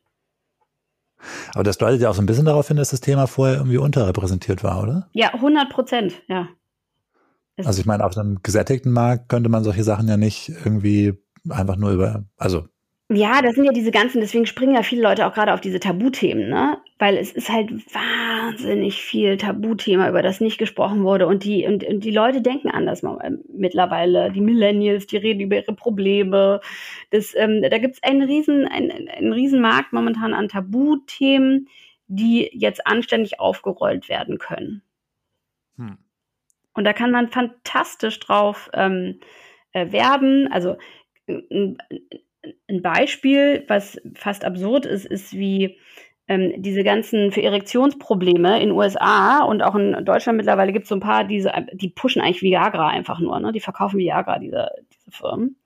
[1.53, 3.77] Aber das deutet ja auch so ein bisschen darauf hin, dass das Thema vorher irgendwie
[3.77, 5.09] unterrepräsentiert war, oder?
[5.13, 6.47] Ja, 100 Prozent, ja.
[7.57, 11.13] Es also ich meine, auf einem gesättigten Markt könnte man solche Sachen ja nicht irgendwie
[11.49, 12.67] einfach nur über, also
[13.13, 15.81] ja, das sind ja diese ganzen, deswegen springen ja viele Leute auch gerade auf diese
[15.81, 16.77] Tabuthemen, ne?
[17.01, 21.25] Weil es ist halt wahnsinnig viel Tabuthema, über das nicht gesprochen wurde.
[21.25, 23.01] Und die, und, und die Leute denken anders
[23.51, 24.31] mittlerweile.
[24.31, 26.61] Die Millennials, die reden über ihre Probleme.
[27.09, 31.69] Das, ähm, da gibt's einen riesen, einen, einen riesen Markt momentan an Tabuthemen,
[32.05, 34.83] die jetzt anständig aufgerollt werden können.
[35.77, 35.97] Hm.
[36.75, 39.21] Und da kann man fantastisch drauf ähm,
[39.71, 40.47] äh, werben.
[40.51, 40.77] Also
[41.27, 45.79] ein Beispiel, was fast absurd ist, ist wie
[46.31, 50.95] ähm, diese ganzen für Erektionsprobleme in USA und auch in Deutschland mittlerweile gibt es so
[50.95, 53.51] ein paar, diese, die pushen eigentlich Viagra einfach nur, ne?
[53.51, 55.57] Die verkaufen Viagra, diese, diese Firmen.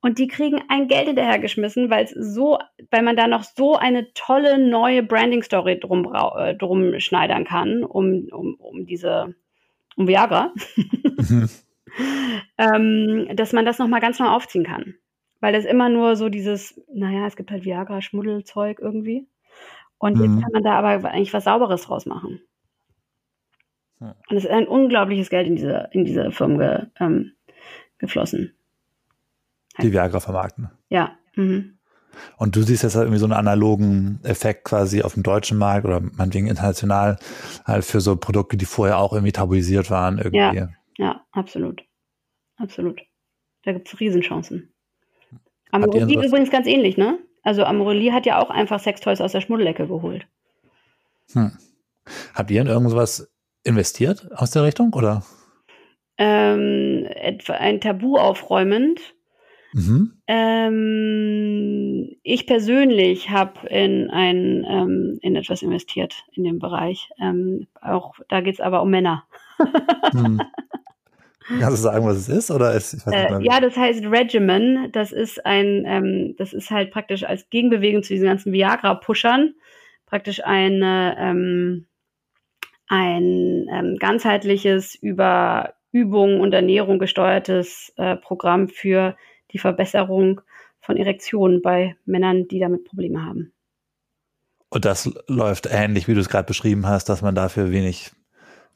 [0.00, 2.58] Und die kriegen ein Geld hinterhergeschmissen, weil es so,
[2.90, 8.26] weil man da noch so eine tolle neue Branding-Story drum, äh, drum schneidern kann, um,
[8.32, 9.36] um, um diese,
[9.96, 10.52] um Viagra,
[11.28, 11.48] mhm.
[12.58, 14.94] ähm, dass man das nochmal ganz neu aufziehen kann.
[15.38, 19.28] Weil das immer nur so dieses, naja, es gibt halt Viagra-Schmuddelzeug irgendwie.
[20.00, 20.24] Und mhm.
[20.24, 22.40] jetzt kann man da aber eigentlich was Sauberes draus machen.
[24.00, 24.16] Ja.
[24.30, 27.32] Und es ist ein unglaubliches Geld in diese, in diese Firmen ge, ähm,
[27.98, 28.54] geflossen.
[29.80, 30.70] Die Viagra vermarkten.
[30.88, 31.12] Ja.
[31.36, 31.78] Mhm.
[32.38, 35.86] Und du siehst jetzt halt irgendwie so einen analogen Effekt quasi auf dem deutschen Markt
[35.86, 37.18] oder meinetwegen international
[37.66, 40.38] halt für so Produkte, die vorher auch irgendwie tabuisiert waren irgendwie.
[40.38, 41.82] Ja, ja absolut.
[42.56, 43.00] Absolut.
[43.64, 44.72] Da gibt es Riesenchancen.
[45.70, 47.18] Amorelie übrigens ganz ähnlich, ne?
[47.42, 50.26] Also Amorelie hat ja auch einfach Sextoys aus der Schmuddelecke geholt.
[51.32, 51.52] Hm.
[52.34, 53.30] Habt ihr in irgendwas
[53.64, 55.22] investiert aus der Richtung, oder?
[56.18, 59.00] Ähm, etwa ein Tabu aufräumend.
[59.72, 60.20] Mhm.
[60.26, 67.08] Ähm, ich persönlich habe in ein ähm, in etwas investiert in dem Bereich.
[67.20, 69.24] Ähm, auch da geht es aber um Männer.
[70.12, 70.42] hm.
[71.58, 72.50] Kannst du sagen, was es ist?
[72.50, 74.90] Oder ist, äh, ja, das heißt Regimen.
[74.92, 79.54] Das ist ein, ähm, das ist halt praktisch als Gegenbewegung zu diesen ganzen Viagra-Pushern
[80.10, 81.86] praktisch eine, ähm,
[82.88, 89.16] ein ähm, ganzheitliches über Übung und Ernährung gesteuertes äh, Programm für
[89.52, 90.40] die Verbesserung
[90.80, 93.52] von Erektionen bei Männern, die damit Probleme haben.
[94.68, 98.12] Und das läuft ähnlich, wie du es gerade beschrieben hast, dass man dafür wenig,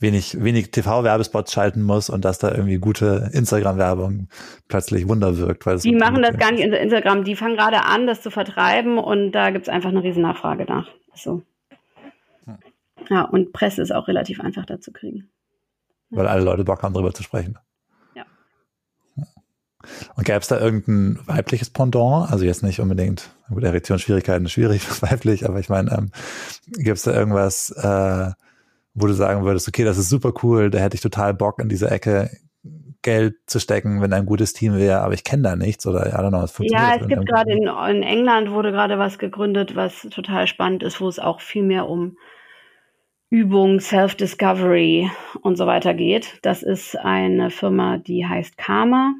[0.04, 4.28] wenig, wenig TV-Werbespots schalten muss und dass da irgendwie gute Instagram-Werbung
[4.68, 5.66] plötzlich Wunder wirkt.
[5.66, 8.98] Weil die machen das gar nicht in Instagram, die fangen gerade an, das zu vertreiben
[8.98, 10.86] und da gibt es einfach eine riesen Nachfrage nach.
[11.14, 11.42] So.
[12.44, 12.58] Hm.
[13.10, 15.28] Ja, und Presse ist auch relativ einfach da zu kriegen.
[16.10, 17.58] Weil alle Leute Bock haben, darüber zu sprechen.
[20.16, 22.30] Und gäbe es da irgendein weibliches Pendant?
[22.30, 26.10] Also jetzt nicht unbedingt, gut, Erektionsschwierigkeiten ist schwierig, weiblich, aber ich meine, ähm,
[26.72, 28.32] gibt es da irgendwas, äh,
[28.94, 31.68] wo du sagen würdest, okay, das ist super cool, da hätte ich total Bock in
[31.68, 32.30] diese Ecke
[33.02, 36.12] Geld zu stecken, wenn ein gutes Team wäre, aber ich kenne da nichts oder I
[36.12, 36.88] don't know, es funktioniert.
[36.88, 41.00] Ja, es gibt gerade in, in, England wurde gerade was gegründet, was total spannend ist,
[41.00, 42.16] wo es auch viel mehr um
[43.28, 45.10] Übung, Self-Discovery
[45.42, 46.38] und so weiter geht.
[46.42, 49.14] Das ist eine Firma, die heißt Karma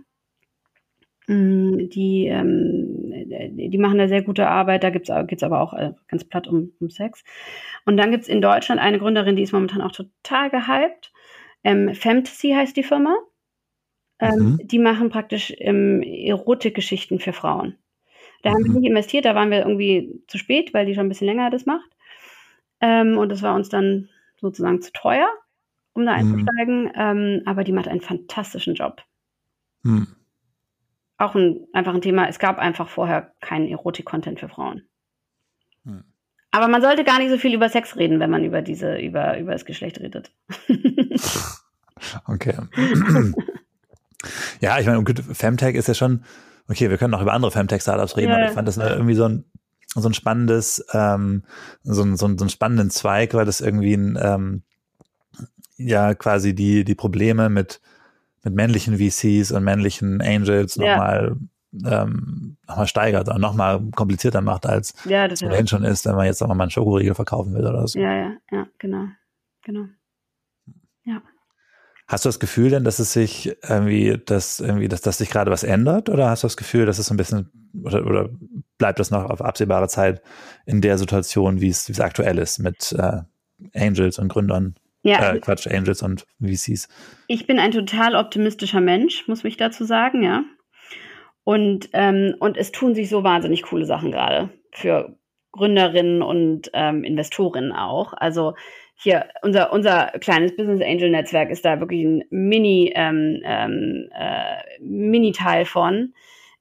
[1.27, 4.85] die, ähm, die machen da sehr gute Arbeit.
[4.85, 7.25] Da geht es aber auch äh, ganz platt um, um Sex.
[7.87, 11.13] Und dann gibt es in Deutschland eine Gründerin, die ist momentan auch total gehypt.
[11.63, 13.17] Ähm, Fantasy heißt die Firma.
[14.19, 14.61] Ähm, mhm.
[14.65, 17.77] Die machen praktisch ähm, Erotikgeschichten für Frauen.
[18.43, 18.55] Da mhm.
[18.55, 18.81] haben wir mhm.
[18.81, 21.65] nicht investiert, da waren wir irgendwie zu spät, weil die schon ein bisschen länger das
[21.65, 21.91] macht.
[22.81, 25.29] Ähm, und das war uns dann sozusagen zu teuer,
[25.95, 26.19] um da mhm.
[26.19, 26.93] einzusteigen.
[26.95, 29.03] Ähm, aber die macht einen fantastischen Job.
[29.83, 30.09] Mhm
[31.19, 32.29] auch ein, einfach ein Thema.
[32.29, 34.83] Es gab einfach vorher keinen Erotik-Content für Frauen.
[35.85, 36.05] Hm.
[36.51, 39.39] Aber man sollte gar nicht so viel über Sex reden, wenn man über diese, über,
[39.39, 40.31] über das Geschlecht redet.
[42.27, 42.55] okay.
[44.61, 46.25] ja, ich meine, Femtech ist ja schon,
[46.69, 48.37] okay, wir können noch über andere Femtech-Startups reden, ja.
[48.37, 49.45] aber ich fand das irgendwie so ein,
[49.95, 51.45] so ein spannendes, ähm,
[51.83, 54.63] so, ein, so, ein, so einen spannenden Zweig, weil das irgendwie ein, ähm,
[55.77, 57.81] ja, quasi die, die Probleme mit,
[58.45, 60.97] mit männlichen VCs und männlichen Angels ja.
[60.97, 61.37] nochmal
[61.85, 66.27] ähm, nochmal steigert oder nochmal komplizierter macht, als ja, das ohnehin schon ist, wenn man
[66.27, 67.99] jetzt auch mal einen Schokoriegel verkaufen will oder so.
[67.99, 69.07] Ja, ja, ja, genau.
[69.65, 69.87] Genau.
[71.05, 71.23] Ja.
[72.07, 75.51] Hast du das Gefühl denn, dass es sich irgendwie, dass irgendwie, dass, dass sich gerade
[75.51, 76.11] was ändert?
[76.11, 77.51] Oder hast du das Gefühl, dass es so ein bisschen
[77.83, 78.29] oder, oder
[78.79, 80.23] bleibt das noch auf absehbare Zeit
[80.67, 83.23] in der Situation, wie es, wie es aktuell ist mit äh,
[83.75, 84.75] Angels und Gründern?
[85.05, 85.35] Ja.
[85.35, 86.89] Äh, Quatsch, Angels und VCs.
[87.29, 90.45] Ich bin ein total optimistischer Mensch, muss ich dazu sagen, ja.
[91.45, 95.17] Und, ähm, und es tun sich so wahnsinnig coole Sachen gerade für
[95.53, 98.15] Gründerinnen und ähm, Investorinnen auch.
[98.15, 98.55] Also
[98.97, 104.81] hier, unser, unser kleines Business Angel Netzwerk ist da wirklich ein Mini, ähm, ähm, äh,
[104.81, 106.15] Mini-Teil von.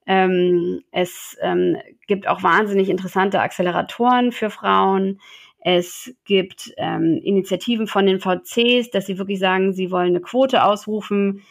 [0.05, 1.77] Ähm, es ähm,
[2.07, 5.21] gibt auch wahnsinnig interessante Acceleratoren für Frauen.
[5.65, 10.63] Es gibt ähm, Initiativen von den VCs, dass sie wirklich sagen, sie wollen eine Quote
[10.63, 11.41] ausrufen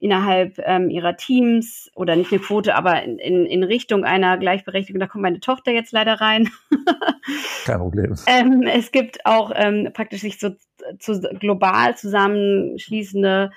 [0.00, 4.98] innerhalb ähm, ihrer Teams oder nicht eine Quote, aber in, in, in Richtung einer Gleichberechtigung.
[4.98, 6.50] Da kommt meine Tochter jetzt leider rein.
[7.64, 8.16] Kein Problem.
[8.26, 10.50] Ähm, es gibt auch ähm, praktisch sich so
[10.98, 13.50] zu, global zusammenschließende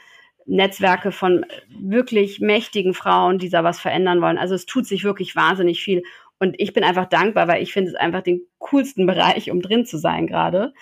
[0.46, 4.38] Netzwerke von wirklich mächtigen Frauen, die da was verändern wollen.
[4.38, 6.04] Also es tut sich wirklich wahnsinnig viel.
[6.44, 9.86] Und ich bin einfach dankbar, weil ich finde es einfach den coolsten Bereich, um drin
[9.86, 10.74] zu sein gerade.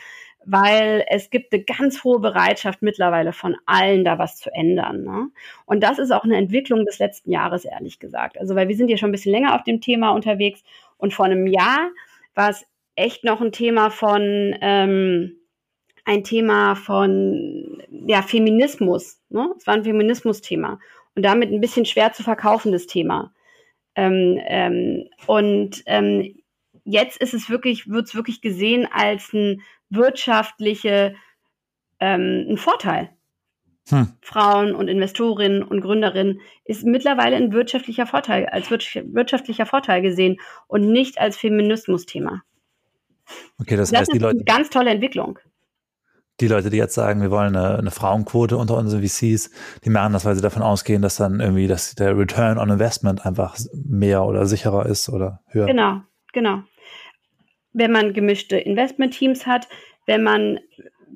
[0.44, 5.04] Weil es gibt eine ganz hohe Bereitschaft mittlerweile von allen, da was zu ändern.
[5.04, 5.28] Ne?
[5.68, 8.40] Und das ist auch eine Entwicklung des letzten Jahres, ehrlich gesagt.
[8.40, 10.64] Also, weil wir sind ja schon ein bisschen länger auf dem Thema unterwegs.
[10.98, 11.92] Und vor einem Jahr
[12.34, 15.38] war es echt noch ein Thema von, ähm,
[16.06, 19.22] ein Thema von ja, Feminismus.
[19.30, 19.54] Ne?
[19.58, 20.80] Es war ein Feminismus-Thema
[21.16, 23.32] und damit ein bisschen schwer zu verkaufendes Thema.
[23.96, 26.36] Ähm, ähm, und ähm,
[26.84, 31.16] jetzt ist es wirklich, wird es wirklich gesehen als ein wirtschaftliche
[32.00, 33.10] ähm, ein Vorteil.
[33.90, 34.14] Hm.
[34.22, 40.92] Frauen und Investorinnen und Gründerinnen ist mittlerweile ein wirtschaftlicher Vorteil, als wirtschaftlicher Vorteil gesehen und
[40.92, 42.44] nicht als Feminismus-Thema.
[43.60, 44.38] Okay, das, das heißt, die Leute.
[44.38, 45.40] Eine ganz tolle Entwicklung
[46.42, 49.52] die Leute, die jetzt sagen, wir wollen eine, eine Frauenquote unter unseren VCs,
[49.86, 53.26] die machen das, weil sie davon ausgehen, dass dann irgendwie, dass der Return on Investment
[53.26, 55.68] einfach mehr oder sicherer ist oder höher.
[55.68, 56.02] Genau,
[56.34, 56.64] genau.
[57.74, 59.68] Wenn man gemischte Investmentteams hat,
[60.06, 60.60] wenn man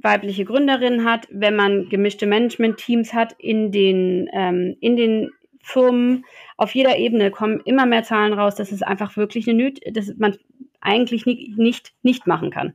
[0.02, 6.26] weibliche Gründerinnen hat, wenn man gemischte Management-Teams hat in den, ähm, in den Firmen,
[6.58, 10.14] auf jeder Ebene kommen immer mehr Zahlen raus, dass es einfach wirklich eine Nöt, dass
[10.18, 10.38] man
[10.80, 12.74] eigentlich nicht, nicht, nicht machen kann.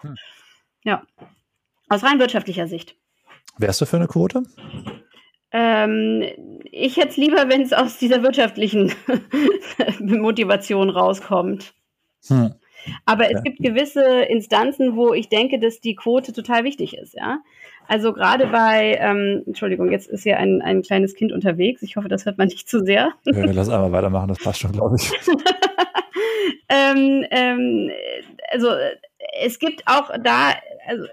[0.00, 0.14] Hm.
[0.84, 1.02] Ja.
[1.90, 2.94] Aus rein wirtschaftlicher Sicht.
[3.58, 4.44] Wärst du für eine Quote?
[5.50, 6.22] Ähm,
[6.70, 8.92] ich hätte es lieber, wenn es aus dieser wirtschaftlichen
[10.00, 11.74] Motivation rauskommt.
[12.28, 12.54] Hm.
[13.04, 13.40] Aber es ja.
[13.40, 17.40] gibt gewisse Instanzen, wo ich denke, dass die Quote total wichtig ist, ja.
[17.88, 21.82] Also gerade bei, ähm, Entschuldigung, jetzt ist hier ein, ein kleines Kind unterwegs.
[21.82, 23.12] Ich hoffe, das hört man nicht zu sehr.
[23.24, 25.10] Ja, lass einmal weitermachen, das passt schon, glaube ich.
[26.68, 27.90] ähm, ähm,
[28.52, 28.68] also
[29.42, 30.54] es gibt auch da,
[30.86, 31.06] also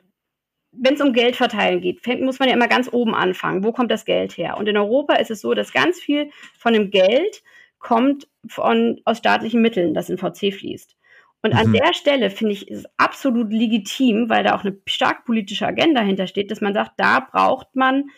[0.79, 3.63] wenn es um Geld verteilen geht, muss man ja immer ganz oben anfangen.
[3.63, 4.57] Wo kommt das Geld her?
[4.57, 7.43] Und in Europa ist es so, dass ganz viel von dem Geld
[7.79, 10.95] kommt von, aus staatlichen Mitteln, das in VC fließt.
[11.43, 11.73] Und an mhm.
[11.73, 16.49] der Stelle finde ich es absolut legitim, weil da auch eine stark politische Agenda hintersteht,
[16.49, 18.09] dass man sagt, da braucht man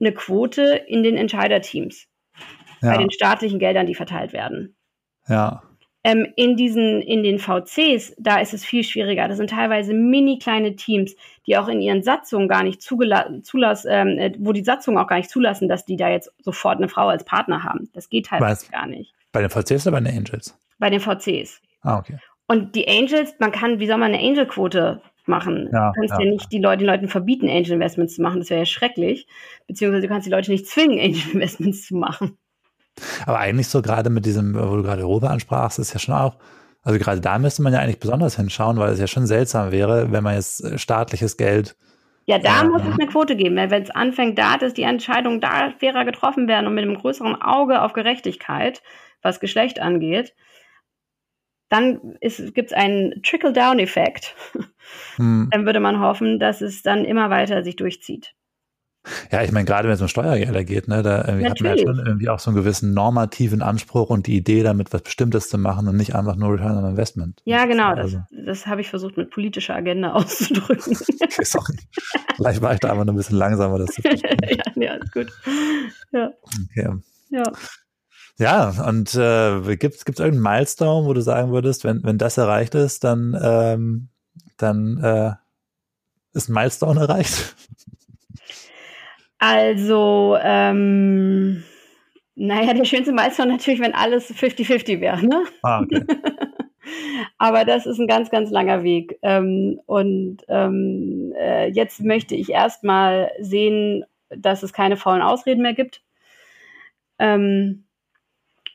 [0.00, 2.08] eine Quote in den Entscheiderteams
[2.82, 2.90] ja.
[2.90, 4.76] bei den staatlichen Geldern, die verteilt werden.
[5.28, 5.62] Ja.
[6.06, 9.26] Ähm, in diesen, in den VCs, da ist es viel schwieriger.
[9.26, 11.16] Das sind teilweise mini kleine Teams,
[11.48, 15.16] die auch in ihren Satzungen gar nicht zulassen, ähm, äh, wo die Satzungen auch gar
[15.16, 17.90] nicht zulassen, dass die da jetzt sofort eine Frau als Partner haben.
[17.92, 18.70] Das geht halt Was?
[18.70, 19.14] gar nicht.
[19.32, 20.56] Bei den VCs oder bei den Angels?
[20.78, 21.60] Bei den VCs.
[21.82, 22.20] Ah, okay.
[22.46, 25.70] Und die Angels, man kann, wie soll man eine Angel-Quote machen?
[25.72, 28.38] Ja, du kannst ja, ja nicht die Leute, den Leuten verbieten, Angel Investments zu machen.
[28.38, 29.26] Das wäre ja schrecklich.
[29.66, 32.38] Beziehungsweise du kannst die Leute nicht zwingen, Angel Investments zu machen.
[33.26, 36.36] Aber eigentlich so gerade mit diesem, wo du gerade Europa ansprachst, ist ja schon auch,
[36.82, 40.12] also gerade da müsste man ja eigentlich besonders hinschauen, weil es ja schon seltsam wäre,
[40.12, 41.76] wenn man jetzt äh, staatliches Geld
[42.28, 43.56] ja, da äh, muss es eine Quote geben.
[43.56, 47.40] Wenn es anfängt, da, dass die Entscheidungen da fairer getroffen werden und mit einem größeren
[47.40, 48.82] Auge auf Gerechtigkeit,
[49.22, 50.34] was Geschlecht angeht,
[51.68, 54.34] dann gibt es einen Trickle-Down-Effekt.
[55.16, 55.48] Hm.
[55.50, 58.34] Dann würde man hoffen, dass es dann immer weiter sich durchzieht.
[59.30, 61.82] Ja, ich meine, gerade wenn es um Steuergelder geht, ne, da irgendwie hat man ja
[61.82, 65.58] schon irgendwie auch so einen gewissen normativen Anspruch und die Idee, damit was Bestimmtes zu
[65.58, 67.40] machen und nicht einfach nur Return on Investment.
[67.44, 68.18] Ja, genau, also.
[68.30, 70.96] das, das habe ich versucht mit politischer Agenda auszudrücken.
[71.22, 71.76] okay, sorry.
[72.36, 74.38] Vielleicht war ich da einfach noch ein bisschen langsamer, das zu verstehen.
[74.48, 75.32] ja, ja, ist gut.
[76.12, 76.30] Ja.
[76.70, 76.94] Okay.
[77.30, 77.52] Ja.
[78.38, 82.74] Ja, und äh, gibt es irgendeinen Milestone, wo du sagen würdest, wenn, wenn das erreicht
[82.74, 84.08] ist, dann, ähm,
[84.58, 85.32] dann äh,
[86.34, 87.56] ist ein Milestone erreicht?
[89.38, 91.62] Also, ähm,
[92.34, 95.44] naja, der schönste Milestone natürlich, wenn alles 50-50 wäre, ne?
[95.62, 96.04] Ah, okay.
[97.38, 99.18] Aber das ist ein ganz, ganz langer Weg.
[99.22, 105.74] Ähm, und ähm, äh, jetzt möchte ich erstmal sehen, dass es keine faulen Ausreden mehr
[105.74, 106.02] gibt.
[107.18, 107.84] Ähm,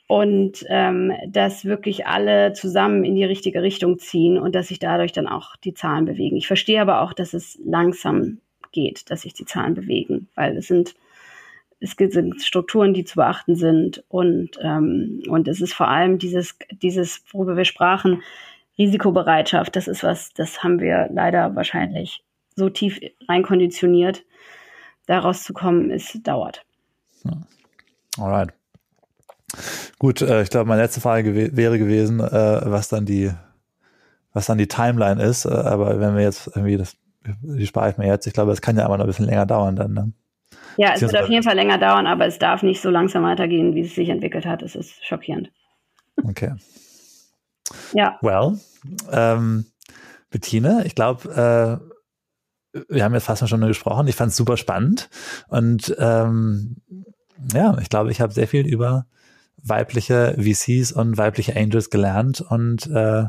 [0.07, 5.13] und ähm, dass wirklich alle zusammen in die richtige Richtung ziehen und dass sich dadurch
[5.13, 6.35] dann auch die Zahlen bewegen.
[6.35, 8.40] Ich verstehe aber auch, dass es langsam
[8.71, 10.95] geht, dass sich die Zahlen bewegen, weil es sind
[11.83, 16.55] es sind Strukturen, die zu beachten sind und ähm, und es ist vor allem dieses
[16.81, 18.21] dieses worüber wir sprachen
[18.77, 19.75] Risikobereitschaft.
[19.75, 22.23] Das ist was, das haben wir leider wahrscheinlich
[22.55, 24.23] so tief reinkonditioniert.
[25.07, 26.63] Daraus zu kommen, es dauert.
[28.17, 28.53] Alright.
[29.99, 33.31] Gut, äh, ich glaube, meine letzte Frage gew wäre gewesen, äh, was dann die,
[34.33, 35.45] was dann die Timeline ist.
[35.45, 36.95] Äh, aber wenn wir jetzt irgendwie das,
[37.41, 38.27] die spare ich mir jetzt.
[38.27, 39.93] Ich glaube, es kann ja aber noch ein bisschen länger dauern dann.
[39.93, 40.13] Ne?
[40.77, 43.75] Ja, es wird auf jeden Fall länger dauern, aber es darf nicht so langsam weitergehen,
[43.75, 44.61] wie es sich entwickelt hat.
[44.61, 45.51] Es ist schockierend.
[46.23, 46.53] Okay.
[47.93, 48.17] ja.
[48.21, 48.59] Well,
[49.11, 49.65] ähm,
[50.29, 51.81] Bettine, ich glaube,
[52.73, 54.07] äh, wir haben jetzt fast eine Stunde gesprochen.
[54.07, 55.09] Ich fand es super spannend
[55.47, 56.77] und ähm,
[57.53, 59.07] ja, ich glaube, ich habe sehr viel über
[59.63, 63.25] weibliche VCs und weibliche Angels gelernt und äh,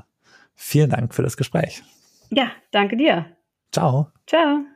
[0.54, 1.82] vielen Dank für das Gespräch.
[2.30, 3.26] Ja, danke dir.
[3.72, 4.12] Ciao.
[4.26, 4.71] Ciao.